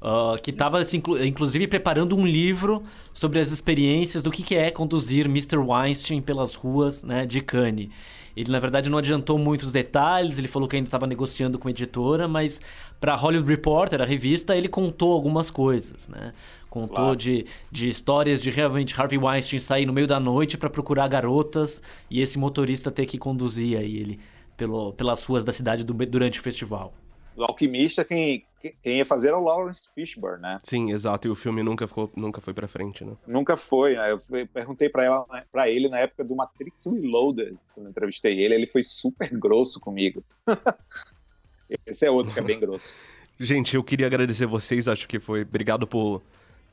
uh, 0.00 0.38
que 0.42 0.50
estava, 0.50 0.78
assim, 0.78 1.02
inclusive, 1.24 1.66
preparando 1.66 2.16
um 2.16 2.26
livro 2.26 2.82
sobre 3.12 3.38
as 3.38 3.50
experiências 3.50 4.22
do 4.22 4.30
que, 4.30 4.42
que 4.42 4.54
é 4.54 4.70
conduzir 4.70 5.26
Mr. 5.26 5.58
Weinstein 5.58 6.22
pelas 6.22 6.54
ruas 6.54 7.02
né, 7.02 7.26
de 7.26 7.42
Cannes. 7.42 7.90
Ele, 8.38 8.52
na 8.52 8.60
verdade, 8.60 8.88
não 8.88 8.98
adiantou 8.98 9.36
muitos 9.36 9.72
detalhes, 9.72 10.38
ele 10.38 10.46
falou 10.46 10.68
que 10.68 10.76
ainda 10.76 10.86
estava 10.86 11.08
negociando 11.08 11.58
com 11.58 11.66
a 11.66 11.72
editora, 11.72 12.28
mas 12.28 12.60
para 13.00 13.16
Hollywood 13.16 13.50
Reporter, 13.50 14.00
a 14.00 14.04
revista, 14.04 14.56
ele 14.56 14.68
contou 14.68 15.12
algumas 15.12 15.50
coisas, 15.50 16.06
né? 16.06 16.32
Contou 16.70 16.96
claro. 16.96 17.16
de, 17.16 17.46
de 17.68 17.88
histórias 17.88 18.40
de 18.40 18.50
realmente 18.50 18.94
Harvey 19.00 19.18
Weinstein 19.18 19.58
sair 19.58 19.86
no 19.86 19.92
meio 19.92 20.06
da 20.06 20.20
noite 20.20 20.56
para 20.56 20.70
procurar 20.70 21.08
garotas 21.08 21.82
e 22.08 22.20
esse 22.20 22.38
motorista 22.38 22.92
ter 22.92 23.06
que 23.06 23.18
conduzir 23.18 23.76
aí 23.76 23.96
ele 23.96 24.20
pelo, 24.56 24.92
pelas 24.92 25.24
ruas 25.24 25.44
da 25.44 25.50
cidade 25.50 25.82
do, 25.82 25.92
durante 26.06 26.38
o 26.38 26.42
festival. 26.42 26.94
O 27.38 27.44
Alquimista, 27.44 28.04
quem, 28.04 28.44
quem 28.60 28.98
ia 28.98 29.04
fazer 29.04 29.28
era 29.28 29.38
o 29.38 29.44
Lawrence 29.44 29.88
Fishburne, 29.94 30.42
né? 30.42 30.58
Sim, 30.64 30.90
exato. 30.90 31.28
E 31.28 31.30
o 31.30 31.36
filme 31.36 31.62
nunca, 31.62 31.86
ficou, 31.86 32.10
nunca 32.16 32.40
foi 32.40 32.52
pra 32.52 32.66
frente, 32.66 33.04
né? 33.04 33.12
Nunca 33.26 33.56
foi. 33.56 33.94
Né? 33.94 34.10
Eu 34.10 34.18
perguntei 34.48 34.88
pra, 34.88 35.04
ela, 35.04 35.24
pra 35.52 35.68
ele 35.68 35.88
na 35.88 36.00
época 36.00 36.24
do 36.24 36.34
Matrix 36.34 36.84
Reloaded, 36.86 37.56
quando 37.72 37.86
eu 37.86 37.90
entrevistei 37.90 38.40
ele, 38.40 38.54
ele 38.54 38.66
foi 38.66 38.82
super 38.82 39.30
grosso 39.38 39.78
comigo. 39.78 40.24
Esse 41.86 42.06
é 42.06 42.10
outro 42.10 42.34
que 42.34 42.40
é 42.40 42.42
bem 42.42 42.58
grosso. 42.58 42.92
Gente, 43.38 43.76
eu 43.76 43.84
queria 43.84 44.06
agradecer 44.06 44.46
vocês. 44.46 44.88
Acho 44.88 45.06
que 45.06 45.20
foi. 45.20 45.42
Obrigado 45.42 45.86
por 45.86 46.22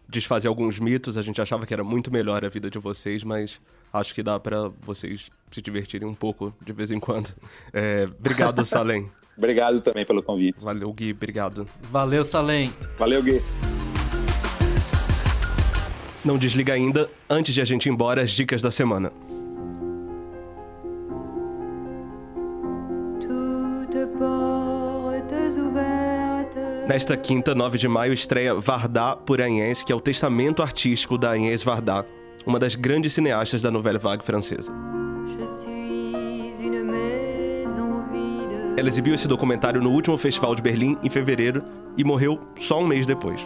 desfazer 0.07 0.47
alguns 0.47 0.79
mitos. 0.79 1.17
A 1.17 1.21
gente 1.21 1.41
achava 1.41 1.65
que 1.65 1.73
era 1.73 1.83
muito 1.83 2.11
melhor 2.11 2.43
a 2.45 2.49
vida 2.49 2.69
de 2.69 2.79
vocês, 2.79 3.23
mas 3.23 3.59
acho 3.91 4.13
que 4.13 4.23
dá 4.23 4.39
para 4.39 4.69
vocês 4.81 5.29
se 5.51 5.61
divertirem 5.61 6.07
um 6.07 6.13
pouco 6.13 6.53
de 6.63 6.73
vez 6.73 6.91
em 6.91 6.99
quando. 6.99 7.29
É, 7.73 8.07
obrigado, 8.19 8.63
Salem. 8.65 9.09
Obrigado 9.37 9.81
também 9.81 10.05
pelo 10.05 10.23
convite. 10.23 10.63
Valeu, 10.63 10.91
Gui. 10.93 11.11
Obrigado. 11.11 11.67
Valeu, 11.83 12.23
Salem. 12.23 12.73
Valeu, 12.97 13.21
Gui. 13.21 13.41
Não 16.23 16.37
desliga 16.37 16.73
ainda. 16.73 17.09
Antes 17.29 17.53
de 17.53 17.61
a 17.61 17.65
gente 17.65 17.85
ir 17.85 17.91
embora, 17.91 18.21
as 18.21 18.31
dicas 18.31 18.61
da 18.61 18.71
semana. 18.71 19.11
Nesta 26.95 27.17
quinta, 27.17 27.53
9 27.53 27.77
de 27.77 27.89
maio, 27.89 28.13
estreia 28.13 28.55
Varda 28.55 29.17
por 29.17 29.41
Agnès, 29.41 29.83
que 29.83 29.91
é 29.91 29.95
o 29.95 29.99
testamento 29.99 30.63
artístico 30.63 31.17
da 31.17 31.33
Agnès 31.33 31.61
Varda, 31.61 32.07
uma 32.45 32.57
das 32.57 32.73
grandes 32.73 33.11
cineastas 33.11 33.61
da 33.61 33.69
Nouvelle 33.69 33.99
Vague 33.99 34.23
francesa. 34.23 34.71
Ela 38.77 38.87
exibiu 38.87 39.13
esse 39.13 39.27
documentário 39.27 39.81
no 39.81 39.91
último 39.91 40.17
festival 40.17 40.55
de 40.55 40.61
Berlim, 40.61 40.97
em 41.03 41.09
fevereiro, 41.09 41.61
e 41.97 42.03
morreu 42.05 42.39
só 42.57 42.79
um 42.79 42.87
mês 42.87 43.05
depois. 43.05 43.45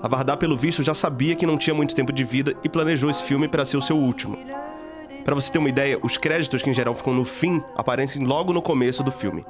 A 0.00 0.06
Varda, 0.06 0.36
pelo 0.36 0.56
visto, 0.56 0.84
já 0.84 0.94
sabia 0.94 1.34
que 1.34 1.46
não 1.46 1.58
tinha 1.58 1.74
muito 1.74 1.92
tempo 1.92 2.12
de 2.12 2.22
vida 2.22 2.54
e 2.62 2.68
planejou 2.68 3.10
esse 3.10 3.24
filme 3.24 3.48
para 3.48 3.64
ser 3.64 3.78
o 3.78 3.82
seu 3.82 3.96
último. 3.96 4.38
Para 5.24 5.34
você 5.34 5.50
ter 5.50 5.58
uma 5.58 5.68
ideia, 5.68 5.98
os 6.00 6.16
créditos 6.16 6.62
que 6.62 6.70
em 6.70 6.74
geral 6.74 6.94
ficam 6.94 7.12
no 7.12 7.24
fim 7.24 7.60
aparecem 7.74 8.24
logo 8.24 8.52
no 8.52 8.62
começo 8.62 9.02
do 9.02 9.10
filme. 9.10 9.44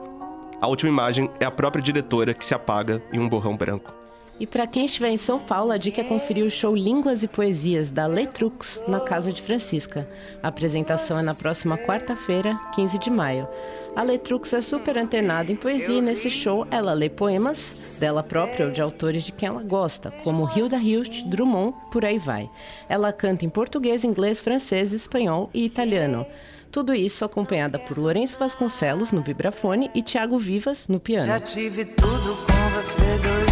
A 0.61 0.69
última 0.69 0.91
imagem 0.91 1.31
é 1.41 1.47
a 1.47 1.51
própria 1.51 1.83
diretora 1.83 2.35
que 2.35 2.45
se 2.45 2.53
apaga 2.53 3.03
em 3.11 3.19
um 3.19 3.27
borrão 3.27 3.57
branco. 3.57 3.95
E 4.39 4.47
para 4.47 4.67
quem 4.67 4.85
estiver 4.85 5.09
em 5.09 5.17
São 5.17 5.39
Paulo, 5.39 5.71
a 5.71 5.79
dica 5.79 6.03
é 6.03 6.05
conferir 6.05 6.45
o 6.45 6.51
show 6.51 6.75
Línguas 6.75 7.23
e 7.23 7.29
Poesias 7.29 7.91
da 7.91 8.07
Letrux 8.07 8.83
na 8.87 9.01
Casa 9.01 9.33
de 9.33 9.41
Francisca. 9.41 10.07
A 10.43 10.49
apresentação 10.49 11.19
é 11.19 11.23
na 11.23 11.35
próxima 11.35 11.79
quarta-feira, 11.79 12.59
15 12.75 12.99
de 12.99 13.11
maio. 13.11 13.49
A 13.97 14.03
Letrux 14.03 14.53
é 14.53 14.61
super 14.61 14.99
antenada 14.99 15.51
em 15.51 15.57
poesia 15.57 15.97
e 15.97 16.03
nesse 16.03 16.29
show 16.29 16.67
ela 16.71 16.93
lê 16.93 17.09
poemas 17.09 17.85
dela 17.99 18.23
própria 18.23 18.67
ou 18.67 18.73
de 18.73 18.83
autores 18.83 19.25
de 19.25 19.33
quem 19.33 19.49
ela 19.49 19.63
gosta, 19.63 20.11
como 20.23 20.49
Hilda 20.55 20.79
Hilst, 20.79 21.25
Drummond, 21.25 21.75
por 21.91 22.05
aí 22.05 22.19
vai. 22.19 22.51
Ela 22.89 23.13
canta 23.13 23.47
em 23.47 23.51
português, 23.51 24.05
inglês, 24.05 24.41
francês, 24.41 24.93
espanhol 24.93 25.49
e 25.53 25.65
italiano. 25.65 26.27
Tudo 26.71 26.95
isso 26.95 27.25
acompanhada 27.25 27.79
por 27.79 27.99
Lourenço 27.99 28.39
Vasconcelos 28.39 29.11
no 29.11 29.23
vibrafone 29.23 29.91
e 29.95 30.03
Tiago 30.03 30.39
Vivas 30.39 30.87
no 30.87 31.01
piano. 31.01 31.27
Já 31.27 31.41
tive 31.41 31.85
tudo 31.85 32.37
com 32.47 32.71
você, 32.77 33.19
dois 33.19 33.50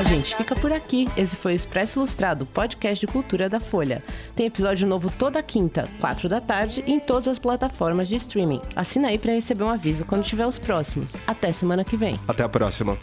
A 0.00 0.02
gente 0.02 0.34
fica 0.34 0.56
por 0.56 0.72
aqui. 0.72 1.06
Esse 1.14 1.36
foi 1.36 1.52
o 1.52 1.54
Expresso 1.54 1.98
Ilustrado, 1.98 2.46
podcast 2.46 3.06
de 3.06 3.12
cultura 3.12 3.50
da 3.50 3.60
Folha. 3.60 4.02
Tem 4.34 4.46
episódio 4.46 4.88
novo 4.88 5.12
toda 5.18 5.42
quinta, 5.42 5.86
4 6.00 6.26
da 6.26 6.40
tarde, 6.40 6.82
em 6.86 6.98
todas 6.98 7.28
as 7.28 7.38
plataformas 7.38 8.08
de 8.08 8.16
streaming. 8.16 8.62
Assina 8.74 9.08
aí 9.08 9.18
para 9.18 9.34
receber 9.34 9.62
um 9.62 9.68
aviso 9.68 10.06
quando 10.06 10.24
tiver 10.24 10.46
os 10.46 10.58
próximos. 10.58 11.14
Até 11.26 11.52
semana 11.52 11.84
que 11.84 11.98
vem. 11.98 12.18
Até 12.26 12.42
a 12.42 12.48
próxima. 12.48 12.98